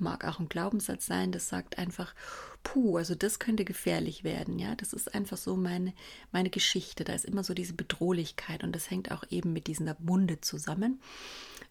mag 0.00 0.24
auch 0.24 0.38
ein 0.38 0.48
Glaubenssatz 0.48 1.06
sein, 1.06 1.32
das 1.32 1.48
sagt 1.48 1.78
einfach, 1.78 2.14
puh, 2.62 2.96
also 2.96 3.14
das 3.14 3.38
könnte 3.38 3.64
gefährlich 3.64 4.24
werden, 4.24 4.58
ja. 4.58 4.74
Das 4.74 4.92
ist 4.92 5.14
einfach 5.14 5.36
so 5.36 5.56
meine, 5.56 5.92
meine 6.32 6.50
Geschichte. 6.50 7.04
Da 7.04 7.14
ist 7.14 7.24
immer 7.24 7.44
so 7.44 7.54
diese 7.54 7.74
Bedrohlichkeit 7.74 8.64
und 8.64 8.72
das 8.74 8.90
hängt 8.90 9.10
auch 9.10 9.24
eben 9.30 9.52
mit 9.52 9.66
dieser 9.66 9.96
Munde 10.00 10.40
zusammen. 10.40 11.00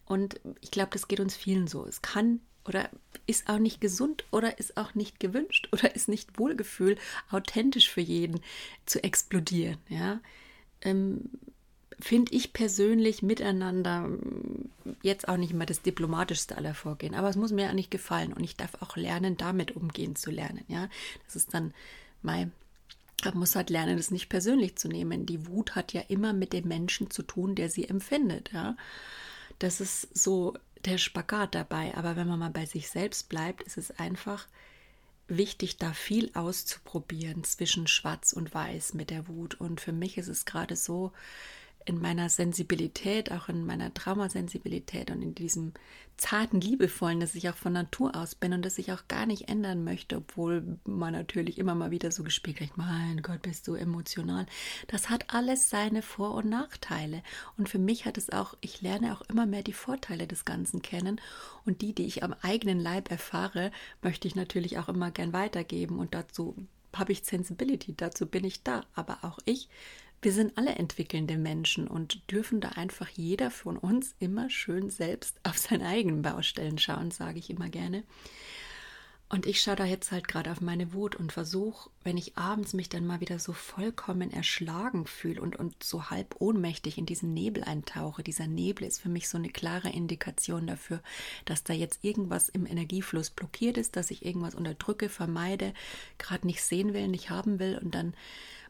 Und 0.08 0.40
ich 0.60 0.70
glaube, 0.70 0.90
das 0.92 1.06
geht 1.06 1.20
uns 1.20 1.36
vielen 1.36 1.66
so. 1.66 1.84
Es 1.84 2.02
kann 2.02 2.40
oder 2.64 2.90
ist 3.26 3.48
auch 3.48 3.58
nicht 3.58 3.80
gesund 3.80 4.24
oder 4.30 4.58
ist 4.58 4.76
auch 4.76 4.94
nicht 4.94 5.20
gewünscht 5.20 5.68
oder 5.72 5.94
ist 5.94 6.08
nicht 6.08 6.38
Wohlgefühl 6.38 6.96
authentisch 7.30 7.90
für 7.90 8.00
jeden 8.00 8.40
zu 8.86 9.02
explodieren, 9.02 9.78
ja. 9.88 10.20
Ähm, 10.82 11.30
finde 12.00 12.32
ich 12.32 12.52
persönlich 12.52 13.22
miteinander 13.22 14.08
jetzt 15.02 15.26
auch 15.28 15.36
nicht 15.36 15.50
immer 15.50 15.66
das 15.66 15.82
diplomatischste 15.82 16.56
aller 16.56 16.74
Vorgehen, 16.74 17.16
aber 17.16 17.28
es 17.28 17.34
muss 17.34 17.50
mir 17.50 17.64
ja 17.64 17.74
nicht 17.74 17.90
gefallen 17.90 18.32
und 18.32 18.44
ich 18.44 18.56
darf 18.56 18.80
auch 18.80 18.96
lernen, 18.96 19.36
damit 19.36 19.74
umgehen 19.74 20.14
zu 20.14 20.30
lernen. 20.30 20.64
Ja, 20.68 20.88
das 21.24 21.34
ist 21.36 21.54
dann 21.54 21.74
mein. 22.22 22.52
Man 23.24 23.36
muss 23.36 23.56
halt 23.56 23.68
lernen, 23.68 23.96
das 23.96 24.12
nicht 24.12 24.28
persönlich 24.28 24.76
zu 24.76 24.86
nehmen. 24.86 25.26
Die 25.26 25.48
Wut 25.48 25.74
hat 25.74 25.92
ja 25.92 26.02
immer 26.02 26.32
mit 26.32 26.52
dem 26.52 26.68
Menschen 26.68 27.10
zu 27.10 27.24
tun, 27.24 27.56
der 27.56 27.68
sie 27.68 27.88
empfindet. 27.88 28.52
Ja, 28.52 28.76
das 29.58 29.80
ist 29.80 30.16
so 30.16 30.54
der 30.84 30.98
Spagat 30.98 31.54
dabei. 31.54 31.94
Aber 31.96 32.16
wenn 32.16 32.28
man 32.28 32.38
mal 32.38 32.50
bei 32.50 32.66
sich 32.66 32.90
selbst 32.90 33.28
bleibt, 33.28 33.62
ist 33.62 33.78
es 33.78 33.90
einfach 33.98 34.46
wichtig, 35.26 35.76
da 35.76 35.92
viel 35.92 36.30
auszuprobieren 36.34 37.44
zwischen 37.44 37.86
Schwarz 37.86 38.32
und 38.32 38.54
Weiß 38.54 38.94
mit 38.94 39.10
der 39.10 39.28
Wut. 39.28 39.54
Und 39.54 39.80
für 39.80 39.92
mich 39.92 40.18
ist 40.18 40.28
es 40.28 40.44
gerade 40.44 40.76
so, 40.76 41.12
in 41.88 42.00
meiner 42.00 42.28
Sensibilität, 42.28 43.32
auch 43.32 43.48
in 43.48 43.64
meiner 43.64 43.94
Traumasensibilität 43.94 45.10
und 45.10 45.22
in 45.22 45.34
diesem 45.34 45.72
zarten, 46.18 46.60
liebevollen, 46.60 47.20
das 47.20 47.34
ich 47.34 47.48
auch 47.48 47.56
von 47.56 47.72
Natur 47.72 48.14
aus 48.14 48.34
bin 48.34 48.52
und 48.52 48.62
das 48.62 48.76
ich 48.76 48.92
auch 48.92 49.08
gar 49.08 49.24
nicht 49.24 49.48
ändern 49.48 49.84
möchte, 49.84 50.16
obwohl 50.16 50.78
man 50.84 51.12
natürlich 51.12 51.58
immer 51.58 51.74
mal 51.74 51.90
wieder 51.90 52.10
so 52.10 52.24
gespiegelt, 52.24 52.76
mein 52.76 53.22
Gott, 53.22 53.42
bist 53.42 53.66
du 53.68 53.74
emotional. 53.74 54.46
Das 54.88 55.08
hat 55.08 55.32
alles 55.32 55.70
seine 55.70 56.02
Vor- 56.02 56.34
und 56.34 56.48
Nachteile. 56.48 57.22
Und 57.56 57.68
für 57.68 57.78
mich 57.78 58.04
hat 58.04 58.18
es 58.18 58.30
auch, 58.30 58.54
ich 58.60 58.82
lerne 58.82 59.14
auch 59.14 59.22
immer 59.22 59.46
mehr 59.46 59.62
die 59.62 59.72
Vorteile 59.72 60.26
des 60.26 60.44
Ganzen 60.44 60.82
kennen 60.82 61.20
und 61.64 61.80
die, 61.80 61.94
die 61.94 62.06
ich 62.06 62.22
am 62.22 62.34
eigenen 62.42 62.80
Leib 62.80 63.10
erfahre, 63.10 63.70
möchte 64.02 64.28
ich 64.28 64.34
natürlich 64.34 64.78
auch 64.78 64.88
immer 64.88 65.10
gern 65.10 65.32
weitergeben 65.32 65.98
und 65.98 66.14
dazu 66.14 66.54
habe 66.94 67.12
ich 67.12 67.24
Sensibility, 67.24 67.94
dazu 67.96 68.26
bin 68.26 68.44
ich 68.44 68.62
da. 68.62 68.84
Aber 68.94 69.18
auch 69.22 69.38
ich 69.44 69.68
wir 70.20 70.32
sind 70.32 70.58
alle 70.58 70.74
entwickelnde 70.74 71.38
Menschen 71.38 71.86
und 71.86 72.30
dürfen 72.30 72.60
da 72.60 72.70
einfach 72.70 73.08
jeder 73.08 73.50
von 73.50 73.76
uns 73.76 74.14
immer 74.18 74.50
schön 74.50 74.90
selbst 74.90 75.38
auf 75.44 75.58
seine 75.58 75.86
eigenen 75.86 76.22
Baustellen 76.22 76.78
schauen, 76.78 77.10
sage 77.10 77.38
ich 77.38 77.50
immer 77.50 77.68
gerne. 77.68 78.04
Und 79.30 79.44
ich 79.44 79.60
schaue 79.60 79.76
da 79.76 79.84
jetzt 79.84 80.10
halt 80.10 80.26
gerade 80.26 80.50
auf 80.50 80.62
meine 80.62 80.94
Wut 80.94 81.14
und 81.14 81.32
versuche, 81.32 81.90
wenn 82.02 82.16
ich 82.16 82.38
abends 82.38 82.72
mich 82.72 82.88
dann 82.88 83.06
mal 83.06 83.20
wieder 83.20 83.38
so 83.38 83.52
vollkommen 83.52 84.32
erschlagen 84.32 85.06
fühle 85.06 85.42
und, 85.42 85.56
und 85.56 85.84
so 85.84 86.08
halb 86.08 86.36
ohnmächtig 86.38 86.96
in 86.96 87.04
diesen 87.04 87.34
Nebel 87.34 87.62
eintauche. 87.62 88.22
Dieser 88.22 88.46
Nebel 88.46 88.86
ist 88.86 89.00
für 89.00 89.10
mich 89.10 89.28
so 89.28 89.36
eine 89.36 89.50
klare 89.50 89.90
Indikation 89.90 90.66
dafür, 90.66 91.02
dass 91.44 91.62
da 91.62 91.74
jetzt 91.74 92.02
irgendwas 92.02 92.48
im 92.48 92.64
Energiefluss 92.64 93.28
blockiert 93.28 93.76
ist, 93.76 93.96
dass 93.96 94.10
ich 94.10 94.24
irgendwas 94.24 94.54
unterdrücke, 94.54 95.10
vermeide, 95.10 95.74
gerade 96.16 96.46
nicht 96.46 96.62
sehen 96.62 96.94
will, 96.94 97.08
nicht 97.08 97.28
haben 97.28 97.58
will. 97.58 97.78
Und 97.82 97.94
dann 97.94 98.14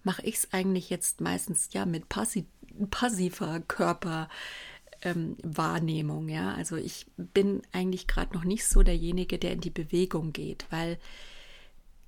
mache 0.09 0.23
ich 0.23 0.37
es 0.37 0.55
eigentlich 0.55 0.89
jetzt 0.89 1.21
meistens 1.21 1.69
ja 1.75 1.85
mit 1.85 2.09
passi 2.09 2.47
passiver 2.89 3.61
Körperwahrnehmung. 3.61 6.23
Ähm, 6.23 6.35
ja, 6.35 6.55
also 6.55 6.77
ich 6.77 7.05
bin 7.19 7.61
eigentlich 7.73 8.07
gerade 8.07 8.33
noch 8.33 8.45
nicht 8.45 8.67
so 8.67 8.83
derjenige, 8.83 9.39
der 9.39 9.53
in 9.53 9.61
die 9.61 9.69
Bewegung 9.69 10.33
geht, 10.33 10.65
weil 10.71 10.99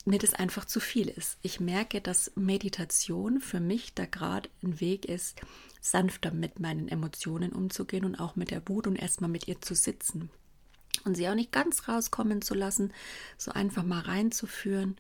mir 0.07 0.19
das 0.19 0.33
einfach 0.33 0.65
zu 0.65 0.81
viel 0.81 1.09
ist. 1.09 1.37
Ich 1.43 1.61
merke, 1.61 2.01
dass 2.01 2.33
Meditation 2.37 3.39
für 3.39 3.61
mich 3.61 3.93
da 3.93 4.07
gerade 4.07 4.49
ein 4.63 4.81
Weg 4.81 5.05
ist, 5.05 5.39
sanfter 5.83 6.31
mit 6.31 6.59
meinen 6.59 6.89
Emotionen 6.89 7.53
umzugehen 7.53 8.07
und 8.07 8.19
auch 8.19 8.35
mit 8.35 8.51
der 8.51 8.67
Wut 8.67 8.87
und 8.87 8.97
erstmal 8.97 9.29
mit 9.29 9.47
ihr 9.47 9.61
zu 9.61 9.75
sitzen 9.75 10.31
und 11.05 11.19
sie 11.19 11.29
auch 11.29 11.35
nicht 11.35 11.53
ganz 11.53 11.87
rauskommen 11.87 12.41
zu 12.41 12.55
lassen, 12.55 12.95
so 13.37 13.53
einfach 13.53 13.83
mal 13.83 14.01
reinzuführen 14.01 14.97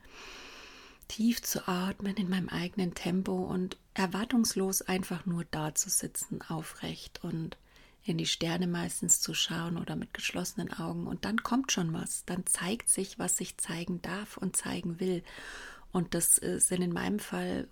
tief 1.10 1.42
zu 1.42 1.66
atmen 1.66 2.16
in 2.16 2.28
meinem 2.28 2.48
eigenen 2.48 2.94
Tempo 2.94 3.32
und 3.34 3.76
erwartungslos 3.94 4.80
einfach 4.82 5.26
nur 5.26 5.44
da 5.50 5.74
zu 5.74 5.90
sitzen, 5.90 6.40
aufrecht 6.42 7.24
und 7.24 7.56
in 8.04 8.16
die 8.16 8.26
Sterne 8.26 8.68
meistens 8.68 9.20
zu 9.20 9.34
schauen 9.34 9.76
oder 9.76 9.96
mit 9.96 10.14
geschlossenen 10.14 10.72
Augen. 10.72 11.08
Und 11.08 11.24
dann 11.24 11.42
kommt 11.42 11.72
schon 11.72 11.92
was. 11.92 12.24
Dann 12.26 12.46
zeigt 12.46 12.88
sich, 12.88 13.18
was 13.18 13.36
sich 13.36 13.58
zeigen 13.58 14.00
darf 14.02 14.36
und 14.36 14.56
zeigen 14.56 15.00
will. 15.00 15.24
Und 15.90 16.14
das 16.14 16.40
äh, 16.40 16.60
sind 16.60 16.80
in 16.80 16.92
meinem 16.92 17.18
Fall 17.18 17.66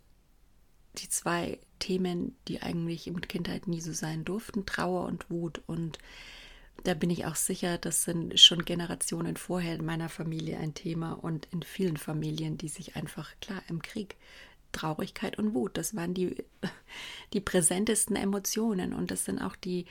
die 0.96 1.09
zwei 1.09 1.61
Themen, 1.79 2.37
die 2.48 2.61
eigentlich 2.61 3.07
in 3.07 3.20
Kindheit 3.20 3.68
nie 3.68 3.81
so 3.81 3.92
sein 3.92 4.24
durften: 4.24 4.66
Trauer 4.66 5.05
und 5.05 5.31
Wut. 5.31 5.62
Und 5.66 5.98
da 6.85 6.95
bin 6.95 7.11
ich 7.11 7.27
auch 7.27 7.37
sicher, 7.37 7.79
das 7.79 8.05
sind 8.05 8.38
schon 8.38 8.64
Generationen 8.64 9.37
vorher 9.37 9.75
in 9.75 9.85
meiner 9.85 10.09
Familie 10.09 10.59
ein 10.59 10.75
Thema 10.75 11.12
und 11.12 11.49
in 11.53 11.62
vielen 11.62 11.97
Familien, 11.97 12.59
die 12.59 12.69
sich 12.69 12.97
einfach 12.97 13.33
klar 13.41 13.62
im 13.69 13.83
Krieg 13.83 14.17
Traurigkeit 14.73 15.38
und 15.38 15.55
Wut, 15.55 15.77
das 15.77 15.97
waren 15.97 16.14
die, 16.14 16.45
die 17.33 17.41
präsentesten 17.41 18.17
Emotionen 18.17 18.93
und 18.93 19.11
das 19.11 19.25
sind 19.25 19.41
auch 19.41 19.57
die, 19.57 19.87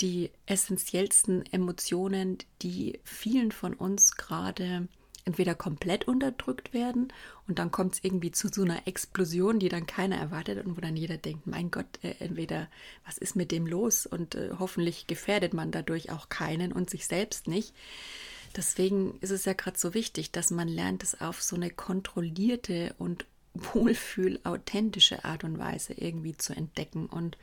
die 0.00 0.30
essentiellsten 0.46 1.44
Emotionen, 1.52 2.38
die 2.62 3.00
vielen 3.04 3.52
von 3.52 3.74
uns 3.74 4.16
gerade 4.16 4.88
entweder 5.24 5.54
komplett 5.54 6.06
unterdrückt 6.06 6.74
werden 6.74 7.12
und 7.48 7.58
dann 7.58 7.70
kommt 7.70 7.94
es 7.94 8.04
irgendwie 8.04 8.30
zu 8.30 8.48
so 8.48 8.62
einer 8.62 8.86
Explosion, 8.86 9.58
die 9.58 9.68
dann 9.68 9.86
keiner 9.86 10.16
erwartet 10.16 10.64
und 10.64 10.76
wo 10.76 10.80
dann 10.80 10.96
jeder 10.96 11.16
denkt, 11.16 11.46
mein 11.46 11.70
Gott, 11.70 11.86
äh, 12.02 12.14
entweder 12.18 12.68
was 13.06 13.18
ist 13.18 13.34
mit 13.34 13.50
dem 13.50 13.66
los 13.66 14.06
und 14.06 14.34
äh, 14.34 14.50
hoffentlich 14.58 15.06
gefährdet 15.06 15.54
man 15.54 15.70
dadurch 15.70 16.10
auch 16.10 16.28
keinen 16.28 16.72
und 16.72 16.90
sich 16.90 17.06
selbst 17.06 17.48
nicht. 17.48 17.74
Deswegen 18.56 19.18
ist 19.20 19.30
es 19.30 19.46
ja 19.46 19.52
gerade 19.54 19.78
so 19.78 19.94
wichtig, 19.94 20.30
dass 20.30 20.50
man 20.50 20.68
lernt, 20.68 21.02
es 21.02 21.20
auf 21.20 21.42
so 21.42 21.56
eine 21.56 21.70
kontrollierte 21.70 22.94
und 22.98 23.26
wohlfühl 23.54 24.40
authentische 24.44 25.24
Art 25.24 25.44
und 25.44 25.58
Weise 25.58 25.94
irgendwie 25.94 26.36
zu 26.36 26.54
entdecken 26.54 27.06
und 27.06 27.38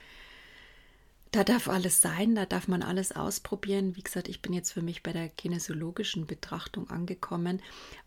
da 1.32 1.46
darf 1.46 1.70
alles 1.70 2.02
sein, 2.02 2.36
da 2.36 2.46
darf 2.46 2.68
man 2.68 2.84
alles 2.84 3.14
ausprobieren. 3.14 3.96
Wie 3.96 4.04
gesagt, 4.04 4.28
ich 4.28 4.42
bin 4.42 4.52
jetzt 4.52 4.72
für 4.72 4.82
mich 4.82 5.02
bei 5.02 5.14
der 5.14 5.30
kinesiologischen 5.30 6.28
Betrachtung 6.28 6.90
angekommen, 6.90 7.62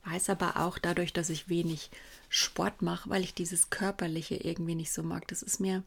weiß 0.05 0.29
aber 0.29 0.59
auch 0.59 0.79
dadurch, 0.79 1.15
dass 1.15 1.31
ich 1.31 1.49
wenig 1.49 1.91
Sport 2.29 2.83
mache, 2.83 3.09
weil 3.09 3.23
ich 3.23 3.33
dieses 3.33 3.71
Körperliche 3.71 4.37
irgendwie 4.37 4.75
nicht 4.75 4.93
so 4.93 5.03
mag. 5.03 5.27
Das 5.29 5.43
ist 5.43 5.59
mir, 5.59 5.83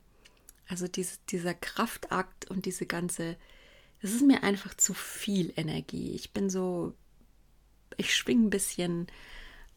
also 0.67 0.88
dieses, 0.88 1.23
dieser 1.26 1.54
Kraftakt 1.54 2.50
und 2.50 2.65
diese 2.65 2.88
ganze, 2.88 3.38
das 4.02 4.12
ist 4.12 4.26
mir 4.26 4.41
einfach 4.41 4.73
zu 4.73 4.95
viel 4.95 5.54
Energie. 5.56 6.13
Ich 6.15 6.34
bin 6.34 6.50
so, 6.50 6.95
ich 7.97 8.15
schwinge 8.15 8.47
ein 8.47 8.50
bisschen 8.50 9.06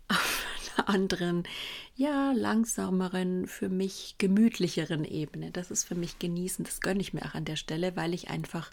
auf 0.09 0.45
anderen, 0.87 1.45
ja, 1.97 2.33
langsameren, 2.33 3.47
für 3.47 3.69
mich 3.69 4.17
gemütlicheren 4.19 5.05
Ebene. 5.05 5.51
Das 5.51 5.71
ist 5.71 5.85
für 5.85 5.95
mich 5.95 6.19
genießen. 6.19 6.65
Das 6.65 6.81
gönne 6.81 7.01
ich 7.01 7.13
mir 7.13 7.23
auch 7.23 7.35
an 7.35 7.45
der 7.45 7.57
Stelle, 7.57 7.97
weil 7.97 8.15
ich 8.15 8.31
einfach 8.31 8.71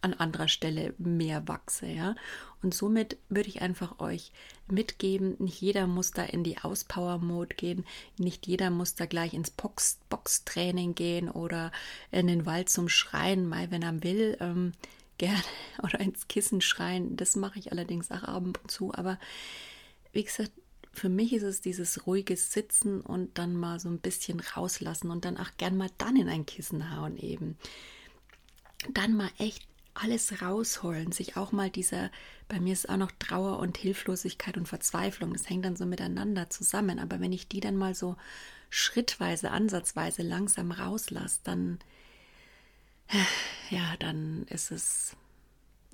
an 0.00 0.14
anderer 0.14 0.48
Stelle 0.48 0.94
mehr 0.98 1.48
wachse, 1.48 1.86
ja. 1.86 2.14
Und 2.62 2.74
somit 2.74 3.18
würde 3.28 3.48
ich 3.48 3.62
einfach 3.62 3.98
euch 4.00 4.32
mitgeben, 4.68 5.36
nicht 5.38 5.60
jeder 5.60 5.86
muss 5.86 6.10
da 6.10 6.22
in 6.24 6.42
die 6.44 6.58
Auspower-Mode 6.58 7.54
gehen, 7.54 7.84
nicht 8.18 8.46
jeder 8.46 8.70
muss 8.70 8.94
da 8.94 9.06
gleich 9.06 9.34
ins 9.34 9.50
Box 9.50 9.98
Boxtraining 10.08 10.94
gehen 10.94 11.30
oder 11.30 11.72
in 12.10 12.26
den 12.26 12.46
Wald 12.46 12.68
zum 12.68 12.88
Schreien, 12.88 13.48
mal 13.48 13.70
wenn 13.70 13.82
er 13.82 14.02
will, 14.02 14.36
ähm, 14.40 14.72
gerne 15.18 15.42
oder 15.82 16.00
ins 16.00 16.28
Kissen 16.28 16.60
schreien. 16.60 17.16
Das 17.16 17.36
mache 17.36 17.58
ich 17.58 17.72
allerdings 17.72 18.10
auch 18.10 18.24
ab 18.24 18.44
und 18.44 18.70
zu, 18.70 18.92
aber 18.94 19.18
wie 20.12 20.24
gesagt, 20.24 20.52
für 20.98 21.08
mich 21.08 21.32
ist 21.32 21.42
es 21.42 21.60
dieses 21.60 22.06
ruhige 22.06 22.36
Sitzen 22.36 23.00
und 23.00 23.38
dann 23.38 23.56
mal 23.56 23.80
so 23.80 23.88
ein 23.88 23.98
bisschen 23.98 24.40
rauslassen 24.40 25.10
und 25.10 25.24
dann 25.24 25.36
auch 25.36 25.50
gern 25.58 25.76
mal 25.76 25.90
dann 25.98 26.16
in 26.16 26.28
ein 26.28 26.46
Kissen 26.46 26.96
hauen 26.96 27.16
eben. 27.16 27.56
Dann 28.92 29.16
mal 29.16 29.30
echt 29.38 29.66
alles 29.94 30.42
rausholen, 30.42 31.12
sich 31.12 31.36
auch 31.36 31.52
mal 31.52 31.70
dieser, 31.70 32.10
bei 32.48 32.60
mir 32.60 32.72
ist 32.72 32.88
auch 32.88 32.96
noch 32.96 33.12
Trauer 33.18 33.58
und 33.58 33.76
Hilflosigkeit 33.76 34.56
und 34.56 34.68
Verzweiflung, 34.68 35.32
das 35.32 35.48
hängt 35.48 35.64
dann 35.64 35.76
so 35.76 35.86
miteinander 35.86 36.50
zusammen, 36.50 36.98
aber 36.98 37.20
wenn 37.20 37.32
ich 37.32 37.48
die 37.48 37.60
dann 37.60 37.76
mal 37.76 37.94
so 37.94 38.16
schrittweise, 38.68 39.50
ansatzweise 39.50 40.22
langsam 40.22 40.70
rauslasse, 40.70 41.40
dann, 41.44 41.78
ja, 43.70 43.96
dann 43.98 44.44
ist 44.50 44.70
es 44.70 45.16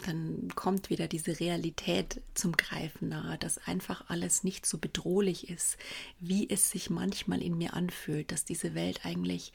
dann 0.07 0.49
kommt 0.55 0.91
wieder 0.91 1.09
diese 1.09 1.41
Realität 1.41 2.21
zum 2.35 2.53
Greifen 2.53 3.09
nahe, 3.09 3.39
dass 3.39 3.59
einfach 3.67 4.09
alles 4.09 4.45
nicht 4.45 4.67
so 4.67 4.79
bedrohlich 4.79 5.49
ist, 5.51 5.77
wie 6.21 6.49
es 6.49 6.71
sich 6.71 6.91
manchmal 6.91 7.43
in 7.43 7.57
mir 7.57 7.75
anfühlt, 7.75 8.33
dass 8.33 8.45
diese 8.45 8.75
Welt 8.75 9.05
eigentlich 9.05 9.53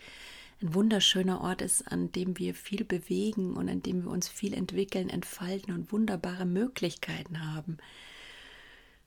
ein 0.62 0.74
wunderschöner 0.74 1.42
Ort 1.42 1.62
ist, 1.62 1.92
an 1.92 2.12
dem 2.12 2.38
wir 2.38 2.56
viel 2.56 2.84
bewegen 2.84 3.56
und 3.56 3.70
an 3.70 3.84
dem 3.84 4.04
wir 4.04 4.12
uns 4.12 4.28
viel 4.28 4.54
entwickeln, 4.54 5.10
entfalten 5.10 5.74
und 5.74 5.92
wunderbare 5.92 6.46
Möglichkeiten 6.46 7.46
haben. 7.54 7.78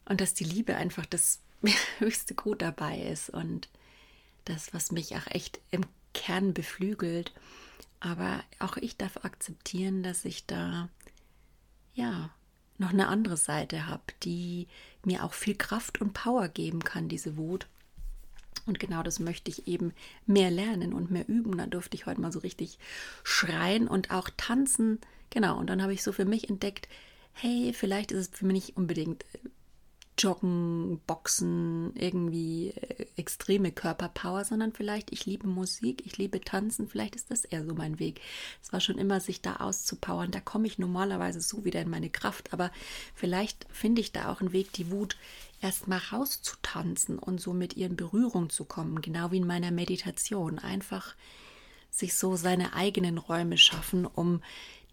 Und 0.05 0.20
dass 0.20 0.35
die 0.35 0.44
Liebe 0.44 0.76
einfach 0.76 1.07
das 1.07 1.40
höchste 1.98 2.35
Gut 2.35 2.62
dabei 2.62 3.00
ist 3.00 3.31
und 3.31 3.68
das, 4.44 4.72
was 4.72 4.92
mich 4.92 5.16
auch 5.16 5.26
echt 5.26 5.61
im 5.70 5.85
Kern 6.14 6.55
beflügelt. 6.55 7.33
Aber 7.98 8.42
auch 8.59 8.76
ich 8.76 8.96
darf 8.96 9.24
akzeptieren, 9.24 10.03
dass 10.03 10.24
ich 10.24 10.46
da 10.46 10.88
ja 12.01 12.31
noch 12.79 12.91
eine 12.91 13.09
andere 13.09 13.37
Seite 13.37 13.87
habe, 13.87 14.03
die 14.23 14.67
mir 15.05 15.25
auch 15.25 15.35
viel 15.35 15.55
Kraft 15.55 16.01
und 16.01 16.15
Power 16.15 16.49
geben 16.49 16.83
kann, 16.83 17.09
diese 17.09 17.37
Wut. 17.37 17.67
Und 18.67 18.79
genau 18.79 19.03
das 19.03 19.21
möchte 19.21 19.51
ich 19.51 19.67
eben 19.69 19.93
mehr 20.27 20.51
lernen 20.51 20.93
und 20.93 21.11
mehr 21.11 21.29
üben. 21.29 21.59
Da 21.59 21.67
durfte 21.67 21.97
ich 21.97 22.07
heute 22.07 22.21
mal 22.21 22.33
so 22.33 22.39
richtig 22.41 22.79
schreien 23.23 23.89
und 23.89 24.11
auch 24.11 24.31
tanzen. 24.37 24.99
Genau, 25.31 25.59
und 25.59 25.69
dann 25.69 25.83
habe 25.83 25.93
ich 25.93 26.03
so 26.03 26.13
für 26.13 26.25
mich 26.25 26.49
entdeckt, 26.49 26.89
hey, 27.33 27.73
vielleicht 27.75 28.13
ist 28.13 28.33
es 28.33 28.39
für 28.39 28.47
mich 28.47 28.55
nicht 28.55 28.77
unbedingt 28.77 29.25
Joggen, 30.20 31.00
Boxen, 31.06 31.94
irgendwie 31.96 32.70
äh, 32.70 33.06
extreme 33.16 33.72
Körperpower, 33.72 34.44
sondern 34.44 34.72
vielleicht 34.72 35.12
ich 35.12 35.24
liebe 35.24 35.46
Musik, 35.46 36.02
ich 36.04 36.18
liebe 36.18 36.40
Tanzen, 36.40 36.88
vielleicht 36.88 37.16
ist 37.16 37.30
das 37.30 37.44
eher 37.44 37.64
so 37.64 37.74
mein 37.74 37.98
Weg. 37.98 38.20
Es 38.62 38.72
war 38.72 38.80
schon 38.80 38.98
immer, 38.98 39.20
sich 39.20 39.40
da 39.40 39.56
auszupowern. 39.56 40.30
Da 40.30 40.40
komme 40.40 40.66
ich 40.66 40.78
normalerweise 40.78 41.40
so 41.40 41.64
wieder 41.64 41.80
in 41.80 41.90
meine 41.90 42.11
Kraft, 42.11 42.52
aber 42.52 42.70
vielleicht 43.14 43.66
finde 43.70 44.00
ich 44.00 44.12
da 44.12 44.30
auch 44.30 44.40
einen 44.40 44.52
Weg, 44.52 44.72
die 44.74 44.90
Wut 44.90 45.16
erstmal 45.62 46.00
rauszutanzen 46.12 47.18
und 47.18 47.40
so 47.40 47.52
mit 47.52 47.76
ihr 47.76 47.87
in 47.87 47.96
Berührung 47.96 48.50
zu 48.50 48.64
kommen, 48.64 49.00
genau 49.00 49.30
wie 49.30 49.38
in 49.38 49.46
meiner 49.46 49.70
Meditation. 49.70 50.59
Einfach 50.59 51.14
sich 51.90 52.14
so 52.14 52.37
seine 52.37 52.74
eigenen 52.74 53.18
Räume 53.18 53.59
schaffen, 53.59 54.06
um 54.06 54.42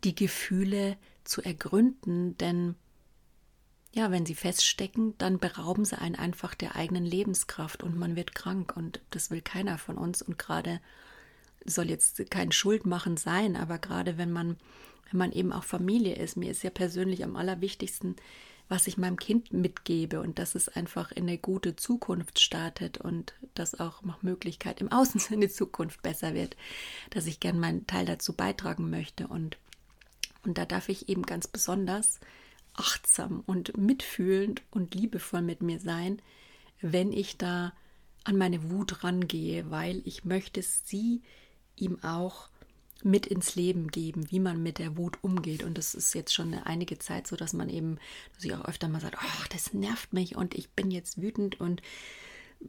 die 0.04 0.16
Gefühle 0.16 0.98
zu 1.24 1.42
ergründen, 1.42 2.38
denn 2.38 2.76
ja, 3.98 4.12
wenn 4.12 4.26
sie 4.26 4.36
feststecken, 4.36 5.16
dann 5.18 5.40
berauben 5.40 5.84
sie 5.84 5.98
einen 5.98 6.16
einfach 6.16 6.56
der 6.56 6.76
eigenen 6.76 7.04
Lebenskraft 7.04 7.84
und 7.84 7.98
man 7.98 8.16
wird 8.16 8.36
krank 8.36 8.78
und 8.78 9.02
das 9.10 9.32
will 9.32 9.42
keiner 9.42 9.78
von 9.78 9.98
uns 9.98 10.22
und 10.22 10.38
gerade 10.38 10.80
soll 11.66 11.90
jetzt 11.90 12.30
kein 12.30 12.52
Schuldmachen 12.52 13.18
sein, 13.18 13.56
aber 13.56 13.80
gerade 13.80 14.18
wenn 14.18 14.32
man 14.32 14.58
wenn 15.10 15.20
man 15.20 15.32
eben 15.32 15.54
auch 15.54 15.64
Familie 15.64 16.16
ist, 16.16 16.36
mir 16.36 16.52
ist 16.52 16.64
ja 16.64 16.70
persönlich 16.70 17.24
am 17.24 17.38
allerwichtigsten, 17.38 18.18
was 18.68 18.88
ich 18.88 18.98
meinem 18.98 19.18
Kind 19.18 19.54
mitgebe 19.54 20.20
und 20.20 20.38
dass 20.38 20.54
es 20.54 20.68
einfach 20.68 21.12
in 21.14 21.24
eine 21.24 21.38
gute 21.38 21.78
Zukunft 21.78 22.40
startet 22.40 22.98
und 22.98 23.34
dass 23.56 23.80
auch 23.80 24.04
nach 24.04 24.22
Möglichkeit 24.22 24.82
im 24.82 24.92
Außen 24.92 25.22
in 25.34 25.42
die 25.42 25.50
Zukunft 25.50 26.02
besser 26.02 26.34
wird, 26.34 26.56
dass 27.10 27.26
ich 27.26 27.40
gern 27.40 27.60
meinen 27.60 27.88
Teil 27.88 28.06
dazu 28.06 28.34
beitragen 28.34 28.90
möchte 28.90 29.28
und 29.28 29.58
und 30.44 30.58
da 30.58 30.66
darf 30.66 30.88
ich 30.88 31.10
eben 31.10 31.24
ganz 31.24 31.48
besonders 31.48 32.20
achtsam 32.78 33.44
und 33.46 33.76
mitfühlend 33.78 34.62
und 34.72 34.96
liebevoll 34.96 35.42
mit 35.42 35.62
mir 35.62 35.80
sein, 35.80 36.22
wenn 36.82 37.12
ich 37.12 37.38
da 37.38 37.74
an 38.24 38.38
meine 38.38 38.70
Wut 38.72 39.04
rangehe, 39.04 39.70
weil 39.72 40.02
ich 40.06 40.26
möchte 40.26 40.62
sie 40.62 41.22
ihm 41.76 42.04
auch 42.04 42.50
mit 43.04 43.28
ins 43.28 43.56
Leben 43.56 43.90
geben, 43.90 44.30
wie 44.32 44.40
man 44.40 44.62
mit 44.62 44.80
der 44.80 44.98
Wut 44.98 45.20
umgeht. 45.22 45.64
Und 45.64 45.78
das 45.78 45.94
ist 45.94 46.14
jetzt 46.14 46.34
schon 46.34 46.54
einige 46.54 46.98
Zeit 46.98 47.28
so, 47.28 47.36
dass 47.36 47.54
man 47.54 47.70
eben, 47.70 48.00
dass 48.36 48.44
ich 48.44 48.54
auch 48.54 48.66
öfter 48.66 48.88
mal 48.88 49.02
sagt, 49.02 49.18
ach, 49.20 49.48
das 49.48 49.74
nervt 49.74 50.14
mich 50.14 50.36
und 50.36 50.56
ich 50.56 50.72
bin 50.72 50.92
jetzt 50.92 51.22
wütend 51.22 51.60
und 51.60 51.82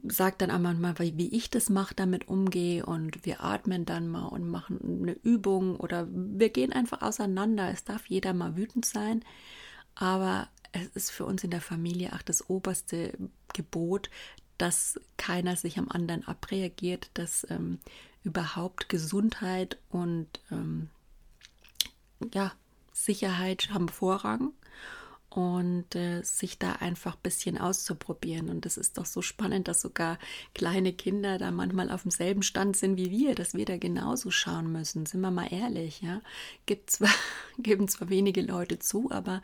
sagt 0.07 0.41
dann 0.41 0.51
einmal 0.51 0.75
mal, 0.75 0.99
wie 0.99 1.35
ich 1.35 1.49
das 1.49 1.69
mache, 1.69 1.95
damit 1.95 2.27
umgehe 2.27 2.85
und 2.85 3.25
wir 3.25 3.43
atmen 3.43 3.85
dann 3.85 4.07
mal 4.07 4.27
und 4.27 4.47
machen 4.47 4.79
eine 5.01 5.13
Übung 5.13 5.77
oder 5.77 6.07
wir 6.11 6.49
gehen 6.49 6.71
einfach 6.71 7.01
auseinander. 7.01 7.71
Es 7.71 7.83
darf 7.83 8.05
jeder 8.05 8.33
mal 8.33 8.55
wütend 8.55 8.85
sein 8.85 9.23
aber 9.99 10.47
es 10.71 10.87
ist 10.95 11.11
für 11.11 11.25
uns 11.25 11.43
in 11.43 11.51
der 11.51 11.59
Familie 11.59 12.13
auch 12.13 12.21
das 12.21 12.49
oberste 12.49 13.17
Gebot, 13.53 14.09
dass 14.57 14.97
keiner 15.17 15.57
sich 15.57 15.77
am 15.77 15.89
anderen 15.89 16.25
abreagiert, 16.25 17.11
dass 17.15 17.45
ähm, 17.49 17.79
überhaupt 18.23 18.87
Gesundheit 18.87 19.77
und 19.89 20.27
ähm, 20.51 20.89
ja, 22.33 22.53
Sicherheit 22.93 23.71
haben 23.73 23.89
Vorrang 23.89 24.53
und 25.29 25.95
äh, 25.95 26.23
sich 26.23 26.57
da 26.57 26.73
einfach 26.73 27.15
ein 27.15 27.21
bisschen 27.21 27.57
auszuprobieren. 27.57 28.49
Und 28.49 28.65
das 28.65 28.77
ist 28.77 28.97
doch 28.97 29.05
so 29.05 29.21
spannend, 29.21 29.67
dass 29.67 29.81
sogar 29.81 30.17
kleine 30.55 30.91
Kinder 30.91 31.37
da 31.37 31.51
manchmal 31.51 31.91
auf 31.91 32.01
demselben 32.01 32.41
Stand 32.41 32.75
sind 32.75 32.97
wie 32.97 33.11
wir, 33.11 33.35
dass 33.35 33.53
wir 33.53 33.65
da 33.65 33.77
genauso 33.77 34.31
schauen 34.31 34.71
müssen. 34.71 35.05
Sind 35.05 35.21
wir 35.21 35.29
mal 35.29 35.53
ehrlich, 35.53 36.01
ja? 36.01 36.21
Gibt 36.65 36.89
zwar, 36.89 37.13
geben 37.59 37.87
zwar 37.87 38.09
wenige 38.09 38.41
Leute 38.41 38.79
zu, 38.79 39.11
aber 39.11 39.43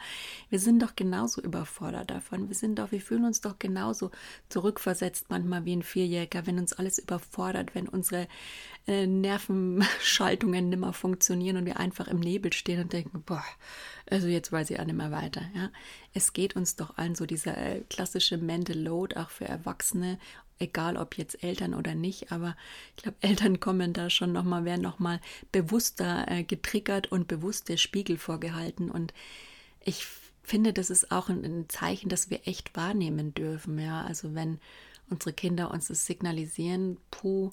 wir 0.50 0.60
sind 0.60 0.82
doch 0.82 0.96
genauso 0.96 1.42
überfordert 1.42 2.10
davon. 2.10 2.48
Wir 2.48 2.56
sind 2.56 2.80
doch, 2.80 2.92
wir 2.92 3.02
fühlen 3.02 3.26
uns 3.26 3.42
doch 3.42 3.60
genauso 3.60 4.10
zurückversetzt 4.50 5.28
manchmal 5.30 5.66
wie 5.66 5.76
ein 5.76 5.84
Vierjähriger, 5.84 6.48
wenn 6.48 6.58
uns 6.58 6.74
alles 6.74 6.98
überfordert, 6.98 7.76
wenn 7.76 7.88
unsere 7.88 8.28
äh, 8.88 9.08
Nervenschaltungen 9.08 10.70
nimmer 10.70 10.94
funktionieren 10.94 11.58
und 11.58 11.66
wir 11.66 11.80
einfach 11.80 12.08
im 12.08 12.20
Nebel 12.20 12.54
stehen 12.54 12.82
und 12.82 12.94
denken, 12.94 13.24
boah, 13.26 13.44
also 14.10 14.28
jetzt 14.28 14.52
weiß 14.52 14.70
ich 14.70 14.80
auch 14.80 14.86
nicht 14.86 14.96
mehr 14.96 15.12
weiter. 15.12 15.42
Ja? 15.56 15.72
Es 16.14 16.34
geht 16.34 16.56
uns 16.56 16.76
doch 16.76 16.98
allen 16.98 17.16
so 17.16 17.26
dieser 17.26 17.58
äh, 17.58 17.82
klassische 17.90 18.38
Mental 18.38 18.78
Load, 18.78 19.16
auch 19.18 19.30
für 19.30 19.46
Erwachsene, 19.46 20.20
egal 20.60 20.98
ob 20.98 21.18
jetzt 21.18 21.44
Eltern 21.44 21.74
oder 21.74 21.96
nicht, 21.96 22.32
aber 22.32 22.56
ich 22.96 23.04
glaube, 23.04 23.18
Eltern 23.22 23.60
kommen 23.60 23.94
da 23.94 24.10
schon 24.10 24.32
nochmal, 24.32 24.66
werden 24.66 24.82
nochmal 24.82 25.20
bewusster 25.52 26.26
äh, 26.30 26.44
getriggert 26.44 27.12
und 27.12 27.28
bewusst 27.28 27.70
der 27.70 27.78
Spiegel 27.78 28.18
vorgehalten. 28.18 28.90
Und 28.90 29.14
ich 29.84 30.06
finde, 30.44 30.74
das 30.74 30.90
ist 30.90 31.12
auch 31.12 31.30
ein, 31.30 31.44
ein 31.44 31.66
Zeichen, 31.70 32.10
dass 32.10 32.30
wir 32.30 32.48
echt 32.48 32.76
wahrnehmen 32.76 33.34
dürfen. 33.34 33.80
Ja, 33.80 34.04
also 34.04 34.36
wenn 34.36 34.60
unsere 35.10 35.34
Kinder 35.34 35.72
uns 35.72 35.88
das 35.88 36.06
signalisieren, 36.06 36.98
puh, 37.12 37.52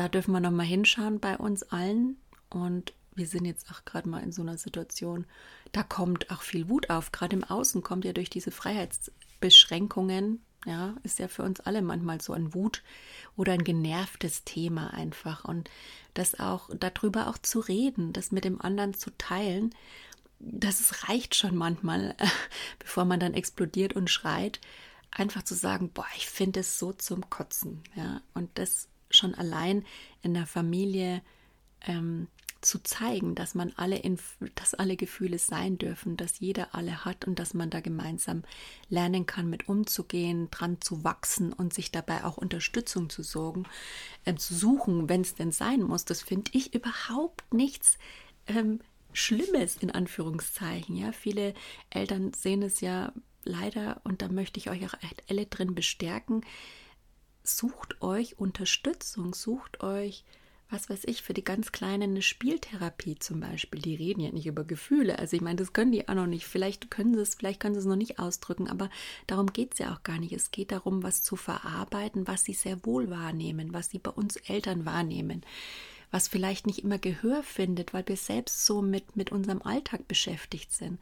da 0.00 0.08
dürfen 0.08 0.32
wir 0.32 0.40
nochmal 0.40 0.64
hinschauen 0.64 1.20
bei 1.20 1.36
uns 1.36 1.62
allen. 1.62 2.16
Und 2.48 2.94
wir 3.14 3.26
sind 3.26 3.44
jetzt 3.44 3.70
auch 3.70 3.84
gerade 3.84 4.08
mal 4.08 4.22
in 4.22 4.32
so 4.32 4.40
einer 4.40 4.56
Situation, 4.56 5.26
da 5.72 5.82
kommt 5.82 6.30
auch 6.30 6.40
viel 6.40 6.70
Wut 6.70 6.88
auf. 6.88 7.12
Gerade 7.12 7.36
im 7.36 7.44
Außen 7.44 7.82
kommt 7.82 8.06
ja 8.06 8.14
durch 8.14 8.30
diese 8.30 8.50
Freiheitsbeschränkungen, 8.50 10.40
ja, 10.64 10.94
ist 11.02 11.18
ja 11.18 11.28
für 11.28 11.42
uns 11.42 11.60
alle 11.60 11.82
manchmal 11.82 12.18
so 12.22 12.32
ein 12.32 12.54
Wut 12.54 12.82
oder 13.36 13.52
ein 13.52 13.62
genervtes 13.62 14.44
Thema 14.44 14.94
einfach. 14.94 15.44
Und 15.44 15.68
das 16.14 16.40
auch, 16.40 16.70
darüber 16.74 17.28
auch 17.28 17.36
zu 17.36 17.60
reden, 17.60 18.14
das 18.14 18.32
mit 18.32 18.46
dem 18.46 18.58
anderen 18.58 18.94
zu 18.94 19.10
teilen, 19.18 19.74
das 20.38 21.10
reicht 21.10 21.34
schon 21.34 21.56
manchmal, 21.56 22.16
bevor 22.78 23.04
man 23.04 23.20
dann 23.20 23.34
explodiert 23.34 23.92
und 23.92 24.08
schreit, 24.08 24.62
einfach 25.10 25.42
zu 25.42 25.54
sagen, 25.54 25.90
boah, 25.92 26.06
ich 26.16 26.26
finde 26.26 26.60
es 26.60 26.78
so 26.78 26.94
zum 26.94 27.28
Kotzen, 27.28 27.82
ja. 27.94 28.22
Und 28.32 28.48
das 28.54 28.88
schon 29.10 29.34
allein 29.34 29.84
in 30.22 30.34
der 30.34 30.46
Familie 30.46 31.22
ähm, 31.82 32.28
zu 32.60 32.82
zeigen, 32.82 33.34
dass 33.34 33.54
man 33.54 33.72
alle, 33.76 33.96
in, 33.96 34.18
dass 34.54 34.74
alle 34.74 34.96
Gefühle 34.96 35.38
sein 35.38 35.78
dürfen, 35.78 36.16
dass 36.16 36.40
jeder 36.40 36.74
alle 36.74 37.04
hat 37.04 37.26
und 37.26 37.38
dass 37.38 37.54
man 37.54 37.70
da 37.70 37.80
gemeinsam 37.80 38.42
lernen 38.88 39.24
kann, 39.24 39.48
mit 39.48 39.68
umzugehen, 39.68 40.50
dran 40.50 40.80
zu 40.80 41.02
wachsen 41.02 41.52
und 41.52 41.72
sich 41.72 41.90
dabei 41.90 42.24
auch 42.24 42.36
Unterstützung 42.36 43.08
zu 43.08 43.22
sorgen, 43.22 43.64
äh, 44.24 44.34
zu 44.34 44.54
suchen, 44.54 45.08
wenn 45.08 45.22
es 45.22 45.34
denn 45.34 45.52
sein 45.52 45.82
muss. 45.82 46.04
Das 46.04 46.22
finde 46.22 46.50
ich 46.54 46.74
überhaupt 46.74 47.52
nichts 47.52 47.98
ähm, 48.46 48.80
Schlimmes 49.12 49.76
in 49.76 49.90
Anführungszeichen. 49.90 50.96
Ja, 50.96 51.12
viele 51.12 51.54
Eltern 51.88 52.32
sehen 52.34 52.62
es 52.62 52.80
ja 52.80 53.12
leider 53.42 54.02
und 54.04 54.20
da 54.20 54.28
möchte 54.28 54.60
ich 54.60 54.68
euch 54.68 54.84
auch 54.86 54.94
alle 55.28 55.46
drin 55.46 55.74
bestärken 55.74 56.42
sucht 57.56 58.00
euch 58.02 58.38
Unterstützung, 58.38 59.34
sucht 59.34 59.82
euch, 59.82 60.24
was 60.70 60.88
weiß 60.88 61.04
ich, 61.06 61.22
für 61.22 61.34
die 61.34 61.42
ganz 61.42 61.72
Kleinen 61.72 62.12
eine 62.12 62.22
Spieltherapie 62.22 63.18
zum 63.18 63.40
Beispiel. 63.40 63.80
Die 63.80 63.96
reden 63.96 64.20
ja 64.20 64.30
nicht 64.30 64.46
über 64.46 64.64
Gefühle. 64.64 65.18
Also 65.18 65.36
ich 65.36 65.42
meine, 65.42 65.56
das 65.56 65.72
können 65.72 65.90
die 65.90 66.08
auch 66.08 66.14
noch 66.14 66.26
nicht. 66.26 66.46
Vielleicht 66.46 66.90
können 66.90 67.14
sie 67.14 67.20
es, 67.20 67.34
vielleicht 67.34 67.60
können 67.60 67.74
sie 67.74 67.80
es 67.80 67.86
noch 67.86 67.96
nicht 67.96 68.20
ausdrücken, 68.20 68.68
aber 68.68 68.88
darum 69.26 69.52
geht 69.52 69.72
es 69.72 69.80
ja 69.80 69.92
auch 69.92 70.02
gar 70.04 70.18
nicht. 70.18 70.32
Es 70.32 70.52
geht 70.52 70.70
darum, 70.70 71.02
was 71.02 71.22
zu 71.22 71.34
verarbeiten, 71.34 72.28
was 72.28 72.44
sie 72.44 72.54
sehr 72.54 72.84
wohl 72.84 73.10
wahrnehmen, 73.10 73.72
was 73.72 73.90
sie 73.90 73.98
bei 73.98 74.10
uns 74.10 74.36
Eltern 74.36 74.84
wahrnehmen 74.84 75.44
was 76.12 76.26
vielleicht 76.26 76.66
nicht 76.66 76.82
immer 76.82 76.98
Gehör 76.98 77.44
findet, 77.44 77.94
weil 77.94 78.06
wir 78.08 78.16
selbst 78.16 78.66
so 78.66 78.82
mit, 78.82 79.14
mit 79.16 79.30
unserem 79.30 79.62
Alltag 79.62 80.08
beschäftigt 80.08 80.72
sind. 80.72 80.98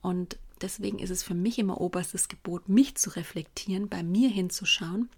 Und 0.00 0.38
deswegen 0.60 1.00
ist 1.00 1.10
es 1.10 1.24
für 1.24 1.34
mich 1.34 1.58
immer 1.58 1.80
oberstes 1.80 2.28
Gebot, 2.28 2.68
mich 2.68 2.94
zu 2.94 3.10
reflektieren, 3.10 3.88
bei 3.88 4.04
mir 4.04 4.28
hinzuschauen 4.28 5.08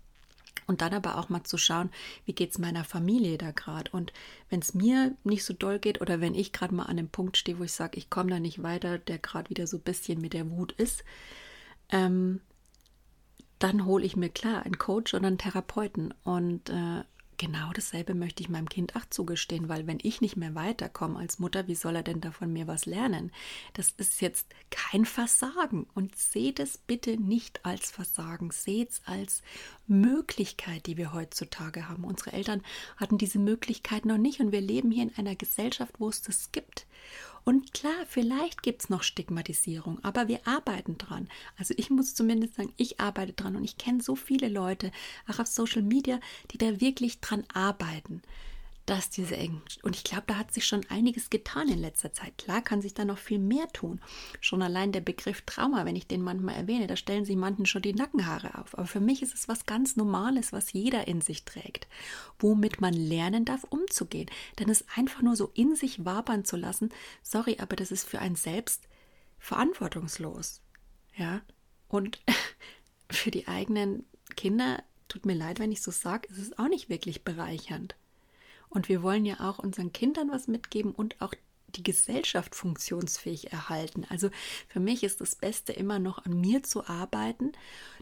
und 0.66 0.80
dann 0.80 0.94
aber 0.94 1.18
auch 1.18 1.28
mal 1.28 1.44
zu 1.44 1.58
schauen, 1.58 1.90
wie 2.24 2.32
geht 2.32 2.50
es 2.50 2.58
meiner 2.58 2.84
Familie 2.84 3.38
da 3.38 3.52
gerade. 3.52 3.90
Und 3.92 4.12
wenn 4.50 4.60
es 4.60 4.74
mir 4.74 5.14
nicht 5.24 5.44
so 5.44 5.54
doll 5.54 5.78
geht 5.78 6.00
oder 6.00 6.20
wenn 6.20 6.34
ich 6.34 6.52
gerade 6.52 6.74
mal 6.74 6.84
an 6.84 6.96
dem 6.96 7.08
Punkt 7.08 7.36
stehe, 7.36 7.58
wo 7.58 7.64
ich 7.64 7.72
sage, 7.72 7.98
ich 7.98 8.10
komme 8.10 8.30
da 8.30 8.40
nicht 8.40 8.62
weiter, 8.62 8.98
der 8.98 9.18
gerade 9.18 9.50
wieder 9.50 9.66
so 9.66 9.76
ein 9.76 9.82
bisschen 9.82 10.20
mit 10.20 10.32
der 10.32 10.50
Wut 10.50 10.72
ist, 10.72 11.04
ähm, 11.90 12.40
dann 13.58 13.86
hole 13.86 14.04
ich 14.04 14.16
mir 14.16 14.28
klar 14.28 14.64
einen 14.64 14.78
Coach 14.78 15.14
oder 15.14 15.28
einen 15.28 15.38
Therapeuten 15.38 16.12
und 16.24 16.68
äh, 16.68 17.04
genau 17.38 17.72
dasselbe 17.72 18.14
möchte 18.14 18.42
ich 18.42 18.48
meinem 18.48 18.68
Kind 18.68 18.96
auch 18.96 19.04
zugestehen, 19.10 19.68
weil 19.68 19.86
wenn 19.86 19.98
ich 20.02 20.20
nicht 20.20 20.36
mehr 20.36 20.54
weiterkomme 20.54 21.18
als 21.18 21.38
Mutter, 21.38 21.66
wie 21.68 21.74
soll 21.74 21.96
er 21.96 22.02
denn 22.02 22.20
da 22.20 22.30
von 22.30 22.52
mir 22.52 22.66
was 22.66 22.86
lernen? 22.86 23.32
Das 23.74 23.90
ist 23.96 24.20
jetzt 24.20 24.46
kein 24.70 25.04
Versagen 25.04 25.86
und 25.94 26.16
seht 26.16 26.60
es 26.60 26.78
bitte 26.78 27.16
nicht 27.16 27.64
als 27.64 27.90
Versagen, 27.90 28.50
seht 28.50 28.90
es 28.90 29.02
als 29.04 29.42
Möglichkeit, 29.86 30.86
die 30.86 30.96
wir 30.96 31.12
heutzutage 31.12 31.88
haben. 31.88 32.04
Unsere 32.04 32.32
Eltern 32.32 32.62
hatten 32.96 33.18
diese 33.18 33.38
Möglichkeit 33.38 34.04
noch 34.04 34.18
nicht 34.18 34.40
und 34.40 34.52
wir 34.52 34.60
leben 34.60 34.90
hier 34.90 35.04
in 35.04 35.16
einer 35.16 35.36
Gesellschaft, 35.36 35.94
wo 35.98 36.08
es 36.08 36.22
das 36.22 36.52
gibt. 36.52 36.86
Und 37.48 37.72
klar, 37.72 37.94
vielleicht 38.08 38.64
gibt 38.64 38.82
es 38.82 38.88
noch 38.88 39.04
Stigmatisierung, 39.04 40.02
aber 40.02 40.26
wir 40.26 40.40
arbeiten 40.48 40.98
dran. 40.98 41.28
Also 41.56 41.74
ich 41.76 41.90
muss 41.90 42.16
zumindest 42.16 42.56
sagen, 42.56 42.72
ich 42.76 42.98
arbeite 42.98 43.34
dran 43.34 43.54
und 43.54 43.62
ich 43.62 43.78
kenne 43.78 44.02
so 44.02 44.16
viele 44.16 44.48
Leute, 44.48 44.90
auch 45.28 45.38
auf 45.38 45.46
Social 45.46 45.82
Media, 45.82 46.18
die 46.50 46.58
da 46.58 46.80
wirklich 46.80 47.20
dran 47.20 47.44
arbeiten 47.54 48.20
dass 48.86 49.10
diese 49.10 49.36
Ängste, 49.36 49.80
und 49.82 49.96
ich 49.96 50.04
glaube, 50.04 50.24
da 50.28 50.36
hat 50.36 50.54
sich 50.54 50.64
schon 50.64 50.86
einiges 50.88 51.28
getan 51.28 51.68
in 51.68 51.78
letzter 51.78 52.12
Zeit. 52.12 52.38
Klar 52.38 52.62
kann 52.62 52.80
sich 52.80 52.94
da 52.94 53.04
noch 53.04 53.18
viel 53.18 53.40
mehr 53.40 53.66
tun. 53.72 54.00
Schon 54.40 54.62
allein 54.62 54.92
der 54.92 55.00
Begriff 55.00 55.42
Trauma, 55.42 55.84
wenn 55.84 55.96
ich 55.96 56.06
den 56.06 56.22
manchmal 56.22 56.54
erwähne, 56.54 56.86
da 56.86 56.94
stellen 56.94 57.24
sich 57.24 57.36
manchen 57.36 57.66
schon 57.66 57.82
die 57.82 57.94
Nackenhaare 57.94 58.58
auf. 58.58 58.78
Aber 58.78 58.86
für 58.86 59.00
mich 59.00 59.22
ist 59.22 59.34
es 59.34 59.48
was 59.48 59.66
ganz 59.66 59.96
Normales, 59.96 60.52
was 60.52 60.72
jeder 60.72 61.08
in 61.08 61.20
sich 61.20 61.44
trägt, 61.44 61.88
womit 62.38 62.80
man 62.80 62.94
lernen 62.94 63.44
darf, 63.44 63.64
umzugehen. 63.64 64.30
Denn 64.60 64.70
es 64.70 64.84
einfach 64.94 65.20
nur 65.20 65.34
so 65.34 65.50
in 65.54 65.74
sich 65.74 66.04
wabern 66.04 66.44
zu 66.44 66.56
lassen, 66.56 66.90
sorry, 67.22 67.56
aber 67.58 67.74
das 67.74 67.90
ist 67.90 68.08
für 68.08 68.20
einen 68.20 68.36
selbst 68.36 68.88
verantwortungslos. 69.40 70.60
Ja, 71.16 71.42
und 71.88 72.20
für 73.10 73.32
die 73.32 73.48
eigenen 73.48 74.04
Kinder, 74.36 74.82
tut 75.08 75.26
mir 75.26 75.34
leid, 75.34 75.58
wenn 75.58 75.72
ich 75.72 75.82
so 75.82 75.90
sage, 75.90 76.28
ist 76.28 76.38
es 76.38 76.58
auch 76.58 76.68
nicht 76.68 76.88
wirklich 76.88 77.24
bereichernd. 77.24 77.96
Und 78.68 78.88
wir 78.88 79.02
wollen 79.02 79.24
ja 79.24 79.40
auch 79.40 79.58
unseren 79.58 79.92
Kindern 79.92 80.30
was 80.30 80.48
mitgeben 80.48 80.92
und 80.92 81.20
auch 81.20 81.34
die 81.76 81.82
Gesellschaft 81.82 82.54
funktionsfähig 82.54 83.52
erhalten. 83.52 84.06
Also 84.08 84.30
für 84.68 84.80
mich 84.80 85.02
ist 85.02 85.20
das 85.20 85.34
Beste 85.34 85.72
immer 85.72 85.98
noch 85.98 86.24
an 86.24 86.40
mir 86.40 86.62
zu 86.62 86.86
arbeiten, 86.86 87.52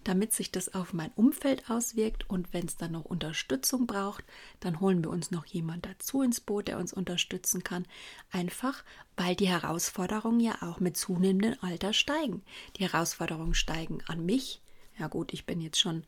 damit 0.05 0.33
sich 0.33 0.53
das 0.53 0.74
auf 0.74 0.92
mein 0.92 1.11
Umfeld 1.16 1.70
auswirkt 1.70 2.29
und 2.29 2.53
wenn 2.53 2.66
es 2.66 2.77
dann 2.77 2.92
noch 2.92 3.05
Unterstützung 3.05 3.87
braucht, 3.87 4.24
dann 4.61 4.81
holen 4.81 5.03
wir 5.03 5.11
uns 5.11 5.31
noch 5.31 5.46
jemand 5.46 5.87
dazu 5.87 6.22
ins 6.22 6.40
Boot, 6.40 6.68
der 6.68 6.79
uns 6.79 6.92
unterstützen 6.92 7.64
kann. 7.64 7.87
Einfach, 8.31 8.85
weil 9.16 9.35
die 9.35 9.48
Herausforderungen 9.48 10.40
ja 10.40 10.57
auch 10.62 10.81
mit 10.81 10.96
zunehmendem 10.96 11.57
Alter 11.61 11.92
steigen. 11.92 12.42
Die 12.77 12.85
Herausforderungen 12.85 13.55
steigen 13.55 13.98
an 14.07 14.24
mich. 14.24 14.61
Ja 14.98 15.09
gut, 15.09 15.33
ich 15.33 15.46
bin 15.46 15.61
jetzt 15.61 15.81
schon 15.81 16.05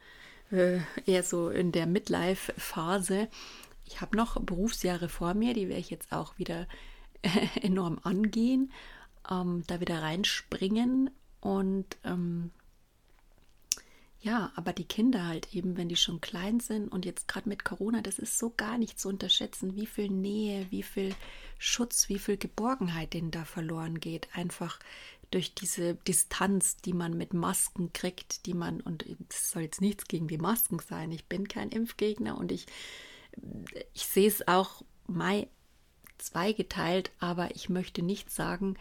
äh, 0.52 0.78
eher 1.06 1.22
so 1.22 1.48
in 1.48 1.72
der 1.72 1.86
Midlife-Phase 1.86 3.28
ich 3.86 4.00
habe 4.00 4.16
noch 4.16 4.40
Berufsjahre 4.40 5.08
vor 5.08 5.34
mir, 5.34 5.54
die 5.54 5.68
werde 5.68 5.80
ich 5.80 5.90
jetzt 5.90 6.12
auch 6.12 6.38
wieder 6.38 6.66
enorm 7.62 7.98
angehen, 8.02 8.72
ähm, 9.30 9.64
da 9.66 9.80
wieder 9.80 10.02
reinspringen 10.02 11.10
und 11.40 11.96
ähm, 12.04 12.50
ja, 14.20 14.50
aber 14.56 14.72
die 14.72 14.84
Kinder 14.84 15.26
halt 15.26 15.54
eben, 15.54 15.76
wenn 15.76 15.88
die 15.88 15.94
schon 15.94 16.20
klein 16.20 16.58
sind 16.58 16.88
und 16.88 17.04
jetzt 17.04 17.28
gerade 17.28 17.48
mit 17.48 17.64
Corona, 17.64 18.02
das 18.02 18.18
ist 18.18 18.38
so 18.38 18.50
gar 18.50 18.76
nicht 18.76 18.98
zu 18.98 19.08
unterschätzen, 19.08 19.76
wie 19.76 19.86
viel 19.86 20.08
Nähe, 20.10 20.66
wie 20.70 20.82
viel 20.82 21.14
Schutz, 21.58 22.08
wie 22.08 22.18
viel 22.18 22.36
Geborgenheit 22.36 23.12
denen 23.12 23.30
da 23.30 23.44
verloren 23.44 24.00
geht. 24.00 24.28
Einfach 24.34 24.80
durch 25.30 25.54
diese 25.54 25.94
Distanz, 25.94 26.76
die 26.78 26.92
man 26.92 27.16
mit 27.16 27.34
Masken 27.34 27.92
kriegt, 27.92 28.46
die 28.46 28.54
man, 28.54 28.80
und 28.80 29.04
es 29.28 29.50
soll 29.52 29.62
jetzt 29.62 29.80
nichts 29.80 30.08
gegen 30.08 30.26
die 30.26 30.38
Masken 30.38 30.80
sein, 30.80 31.12
ich 31.12 31.26
bin 31.26 31.46
kein 31.46 31.68
Impfgegner 31.68 32.36
und 32.36 32.50
ich 32.50 32.66
ich 33.92 34.06
sehe 34.06 34.28
es 34.28 34.46
auch 34.48 34.82
Mai 35.06 35.48
zweigeteilt, 36.18 37.10
aber 37.18 37.54
ich 37.54 37.68
möchte 37.68 38.02
nicht 38.02 38.30
sagen, 38.30 38.76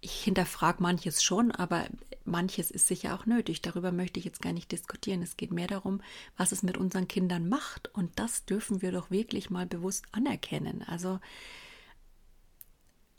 ich 0.00 0.24
hinterfrage 0.24 0.82
manches 0.82 1.22
schon, 1.22 1.52
aber 1.52 1.86
manches 2.24 2.70
ist 2.70 2.88
sicher 2.88 3.14
auch 3.14 3.26
nötig. 3.26 3.62
Darüber 3.62 3.92
möchte 3.92 4.18
ich 4.18 4.24
jetzt 4.24 4.42
gar 4.42 4.52
nicht 4.52 4.72
diskutieren. 4.72 5.22
Es 5.22 5.36
geht 5.36 5.52
mehr 5.52 5.68
darum, 5.68 6.00
was 6.36 6.52
es 6.52 6.62
mit 6.62 6.76
unseren 6.76 7.08
Kindern 7.08 7.48
macht. 7.48 7.88
Und 7.94 8.18
das 8.18 8.44
dürfen 8.44 8.82
wir 8.82 8.92
doch 8.92 9.10
wirklich 9.10 9.50
mal 9.50 9.66
bewusst 9.66 10.04
anerkennen. 10.12 10.82
Also, 10.82 11.20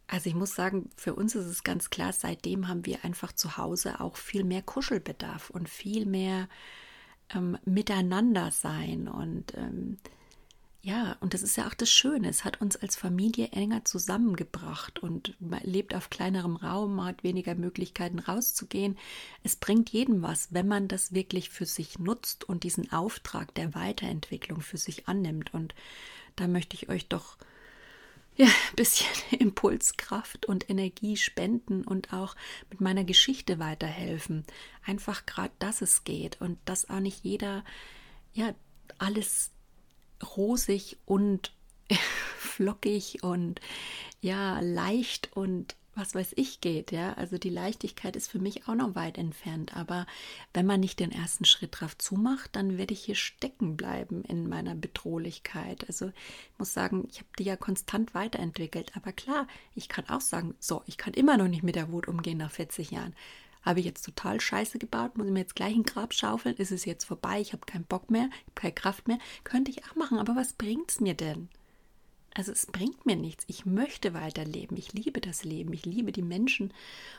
also 0.08 0.30
ich 0.30 0.36
muss 0.36 0.56
sagen, 0.56 0.90
für 0.96 1.16
uns 1.16 1.36
ist 1.36 1.46
es 1.46 1.64
ganz 1.64 1.90
klar, 1.90 2.12
seitdem 2.12 2.68
haben 2.68 2.86
wir 2.86 3.06
einfach 3.06 3.32
zu 3.32 3.58
Hause 3.58 4.02
auch 4.02 4.18
viel 4.18 4.44
mehr 4.44 4.62
Kuschelbedarf 4.62 5.50
und 5.50 5.70
viel 5.70 6.06
mehr 6.06 6.50
ähm, 7.34 7.58
Miteinander 7.66 8.52
sein 8.52 9.08
und 9.08 9.56
ähm, 9.56 9.98
ja, 10.86 11.16
und 11.22 11.34
das 11.34 11.44
ist 11.44 11.56
ja 11.56 11.66
auch 11.66 11.74
das 11.74 11.90
Schöne. 11.90 12.28
Es 12.28 12.44
hat 12.44 12.60
uns 12.60 12.76
als 12.76 12.98
Familie 12.98 13.48
enger 13.54 13.86
zusammengebracht 13.86 15.00
und 15.00 15.34
man 15.40 15.62
lebt 15.64 15.96
auf 15.96 16.10
kleinerem 16.10 16.58
Raum, 16.58 16.96
man 16.96 17.06
hat 17.06 17.24
weniger 17.24 17.56
Möglichkeiten 17.56 18.20
rauszugehen. 18.20 18.98
Es 19.44 19.56
bringt 19.56 19.92
jedem 19.92 20.22
was, 20.22 20.54
wenn 20.54 20.68
man 20.68 20.90
das 20.90 21.14
wirklich 21.14 21.50
für 21.50 21.66
sich 21.66 22.00
nutzt 22.00 22.44
und 22.44 22.66
diesen 22.66 22.92
Auftrag 22.92 23.56
der 23.56 23.74
Weiterentwicklung 23.74 24.60
für 24.60 24.76
sich 24.76 25.08
annimmt. 25.08 25.54
Und 25.54 25.74
da 26.36 26.48
möchte 26.50 26.76
ich 26.76 26.90
euch 26.90 27.08
doch 27.08 27.38
ja, 28.36 28.48
ein 28.48 28.76
bisschen 28.76 29.08
Impulskraft 29.40 30.46
und 30.48 30.70
Energie 30.70 31.16
spenden 31.16 31.86
und 31.86 32.12
auch 32.12 32.36
mit 32.70 32.82
meiner 32.82 33.06
Geschichte 33.06 33.58
weiterhelfen. 33.58 34.44
Einfach 34.86 35.26
gerade, 35.26 35.54
dass 35.60 35.82
es 35.82 36.04
geht 36.04 36.42
und 36.42 36.60
dass 36.66 36.90
auch 36.90 37.00
nicht 37.00 37.24
jeder 37.24 37.64
ja 38.34 38.54
alles 38.98 39.54
rosig 40.24 40.98
und 41.06 41.54
flockig 42.38 43.24
und 43.24 43.62
ja, 44.22 44.60
leicht 44.62 45.36
und 45.36 45.76
was 45.96 46.16
weiß 46.16 46.34
ich 46.38 46.60
geht, 46.60 46.92
ja. 46.92 47.14
Also 47.14 47.38
die 47.38 47.50
Leichtigkeit 47.50 48.16
ist 48.16 48.32
für 48.32 48.40
mich 48.40 48.68
auch 48.68 48.74
noch 48.74 48.96
weit 48.96 49.18
entfernt. 49.18 49.76
Aber 49.78 50.08
wenn 50.54 50.66
man 50.66 50.80
nicht 50.80 51.00
den 51.00 51.12
ersten 51.12 51.46
Schritt 51.46 51.80
drauf 51.80 51.98
zumacht, 51.98 52.56
dann 52.56 52.78
werde 52.78 52.94
ich 52.94 53.04
hier 53.04 53.16
stecken 53.16 53.78
bleiben 53.78 54.24
in 54.24 54.50
meiner 54.50 54.76
Bedrohlichkeit. 54.76 55.86
Also 55.88 56.08
ich 56.08 56.60
muss 56.60 56.74
sagen, 56.74 57.08
ich 57.12 57.20
habe 57.20 57.30
die 57.38 57.44
ja 57.44 57.56
konstant 57.56 58.16
weiterentwickelt. 58.16 58.96
Aber 58.96 59.12
klar, 59.12 59.48
ich 59.76 59.88
kann 59.88 60.10
auch 60.10 60.22
sagen, 60.22 60.56
so, 60.60 60.82
ich 60.88 60.98
kann 60.98 61.14
immer 61.14 61.38
noch 61.38 61.48
nicht 61.48 61.64
mit 61.64 61.76
der 61.76 61.92
Wut 61.92 62.08
umgehen 62.08 62.40
nach 62.40 62.52
40 62.52 62.92
Jahren. 62.92 63.14
Habe 63.64 63.80
ich 63.80 63.86
jetzt 63.86 64.06
total 64.06 64.40
Scheiße 64.40 64.78
gebaut? 64.78 65.18
Muss 65.18 65.28
ich 65.28 65.34
mir 65.34 65.40
jetzt 65.40 65.56
gleich 65.56 65.76
ein 65.76 65.84
Grab 65.84 66.14
schaufeln? 66.14 66.56
Ist 66.58 66.72
es 66.72 66.86
jetzt 66.86 67.06
vorbei? 67.06 67.40
Ich 67.40 67.54
habe 67.54 67.66
keinen 67.66 67.86
Bock 67.86 68.12
mehr, 68.12 68.30
ich 68.32 68.42
habe 68.42 68.54
keine 68.56 68.74
Kraft 68.74 69.08
mehr. 69.08 69.20
Könnte 69.44 69.72
ich 69.72 69.86
auch 69.86 69.96
machen, 69.96 70.18
aber 70.18 70.36
was 70.36 70.54
bringt 70.54 70.92
es 70.92 71.00
mir 71.00 71.14
denn? 71.14 71.50
Also 72.36 72.52
es 72.52 72.66
bringt 72.66 73.06
mir 73.06 73.16
nichts. 73.16 73.46
Ich 73.48 73.66
möchte 73.66 74.14
weiterleben. 74.14 74.76
Ich 74.78 74.94
liebe 74.94 75.22
das 75.22 75.44
Leben. 75.44 75.72
Ich 75.74 75.86
liebe 75.86 76.12
die 76.12 76.24
Menschen. 76.24 76.74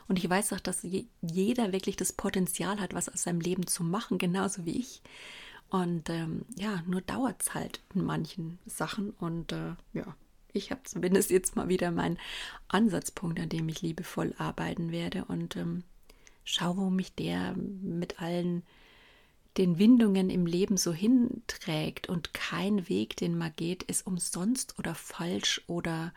Und 0.09 0.19
ich 0.19 0.29
weiß 0.29 0.53
auch, 0.53 0.61
dass 0.61 0.85
jeder 1.23 1.73
wirklich 1.73 1.97
das 1.97 2.13
Potenzial 2.13 2.81
hat, 2.81 2.95
was 2.95 3.09
aus 3.09 3.23
seinem 3.23 3.41
Leben 3.41 3.67
zu 3.67 3.85
machen, 3.85 4.19
genauso 4.19 4.65
wie 4.67 4.79
ich. 4.79 5.03
Und 5.71 6.11
ähm, 6.11 6.45
ja, 6.57 6.83
nur 6.87 7.01
dauert 7.01 7.43
es 7.43 7.55
halt 7.55 7.81
in 7.95 8.05
manchen 8.05 8.59
Sachen. 8.67 9.11
Und 9.11 9.53
äh, 9.53 9.75
ja, 9.93 10.17
ich 10.53 10.73
habe 10.73 10.83
zumindest 10.83 11.31
jetzt 11.31 11.55
mal 11.55 11.69
wieder 11.69 11.93
meinen 11.93 12.19
Ansatzpunkt, 12.67 13.39
an 13.39 13.49
dem 13.49 13.69
ich 13.69 13.83
liebevoll 13.83 14.35
arbeiten 14.39 14.91
werde. 14.91 15.25
Und 15.27 15.55
ähm, 15.55 15.85
schau, 16.45 16.77
wo 16.77 16.91
mich 16.91 17.15
der 17.15 17.55
mit 17.55 18.21
allen 18.21 18.63
den 19.57 19.79
Windungen 19.79 20.31
im 20.31 20.47
Leben 20.47 20.77
so 20.77 20.93
hinträgt 20.93 22.09
und 22.09 22.35
kein 22.35 22.89
Weg, 22.89 23.17
den 23.17 23.39
man 23.39 23.53
geht, 23.55 23.85
ist 23.85 24.07
umsonst 24.07 24.79
oder 24.79 24.95
falsch 24.95 25.63
oder 25.69 26.13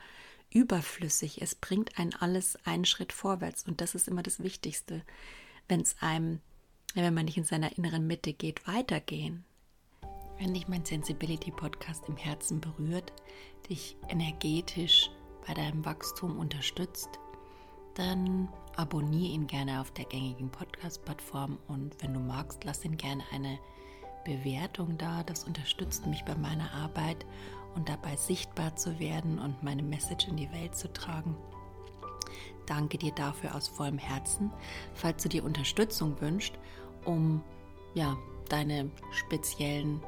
überflüssig. 0.49 1.41
Es 1.41 1.53
bringt 1.55 1.99
ein 1.99 2.15
alles 2.15 2.57
einen 2.65 2.85
Schritt 2.85 3.13
vorwärts 3.13 3.63
und 3.67 3.79
das 3.81 3.95
ist 3.95 4.07
immer 4.07 4.23
das 4.23 4.41
Wichtigste, 4.41 5.03
wenn 5.67 5.81
es 5.81 5.95
einem, 6.01 6.39
wenn 6.95 7.13
man 7.13 7.25
nicht 7.25 7.37
in 7.37 7.43
seiner 7.43 7.77
inneren 7.77 8.07
Mitte 8.07 8.33
geht, 8.33 8.65
weitergehen. 8.67 9.45
Wenn 10.39 10.53
dich 10.53 10.67
mein 10.67 10.85
Sensibility 10.85 11.51
Podcast 11.51 12.07
im 12.07 12.17
Herzen 12.17 12.61
berührt, 12.61 13.11
dich 13.69 13.97
energetisch 14.07 15.09
bei 15.45 15.53
deinem 15.53 15.83
Wachstum 15.85 16.37
unterstützt, 16.37 17.09
dann 17.95 18.47
abonniere 18.77 19.33
ihn 19.33 19.47
gerne 19.47 19.81
auf 19.81 19.91
der 19.91 20.05
gängigen 20.05 20.49
Podcast-Plattform 20.49 21.57
und 21.67 22.01
wenn 22.01 22.13
du 22.13 22.19
magst, 22.19 22.63
lass 22.63 22.85
ihn 22.85 22.95
gerne 22.95 23.23
eine 23.33 23.59
Bewertung 24.23 24.97
da. 24.97 25.23
Das 25.23 25.43
unterstützt 25.43 26.05
mich 26.05 26.23
bei 26.23 26.35
meiner 26.35 26.71
Arbeit 26.71 27.25
und 27.75 27.89
dabei 27.89 28.15
sichtbar 28.15 28.75
zu 28.75 28.99
werden 28.99 29.39
und 29.39 29.63
meine 29.63 29.83
Message 29.83 30.27
in 30.27 30.37
die 30.37 30.51
Welt 30.51 30.75
zu 30.75 30.91
tragen. 30.93 31.35
Danke 32.67 32.97
dir 32.97 33.13
dafür 33.13 33.55
aus 33.55 33.67
vollem 33.67 33.97
Herzen. 33.97 34.51
Falls 34.93 35.23
du 35.23 35.29
dir 35.29 35.43
Unterstützung 35.43 36.19
wünschst, 36.21 36.53
um 37.05 37.41
ja, 37.95 38.15
deine 38.49 38.91
speziellen 39.11 40.01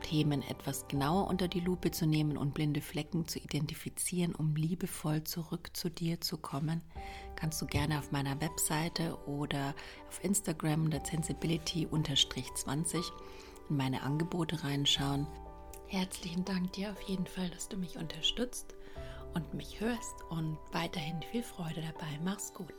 Themen 0.00 0.42
etwas 0.42 0.88
genauer 0.88 1.28
unter 1.28 1.46
die 1.46 1.60
Lupe 1.60 1.90
zu 1.90 2.06
nehmen 2.06 2.36
und 2.36 2.54
blinde 2.54 2.80
Flecken 2.80 3.28
zu 3.28 3.38
identifizieren, 3.38 4.34
um 4.34 4.56
liebevoll 4.56 5.24
zurück 5.24 5.70
zu 5.74 5.90
dir 5.90 6.20
zu 6.20 6.38
kommen, 6.38 6.80
kannst 7.36 7.60
du 7.62 7.66
gerne 7.66 7.98
auf 7.98 8.12
meiner 8.12 8.40
Webseite 8.40 9.16
oder 9.26 9.74
auf 10.08 10.22
Instagram 10.22 10.90
der 10.90 11.04
Sensibility-20 11.04 13.02
in 13.68 13.76
meine 13.76 14.02
Angebote 14.02 14.62
reinschauen. 14.62 15.26
Herzlichen 15.86 16.44
Dank 16.44 16.72
dir 16.72 16.90
auf 16.90 17.00
jeden 17.02 17.26
Fall, 17.26 17.50
dass 17.50 17.68
du 17.68 17.76
mich 17.76 17.96
unterstützt 17.96 18.74
und 19.34 19.54
mich 19.54 19.80
hörst 19.80 20.22
und 20.28 20.56
weiterhin 20.72 21.20
viel 21.30 21.42
Freude 21.42 21.82
dabei. 21.82 22.18
Mach's 22.22 22.52
gut. 22.54 22.74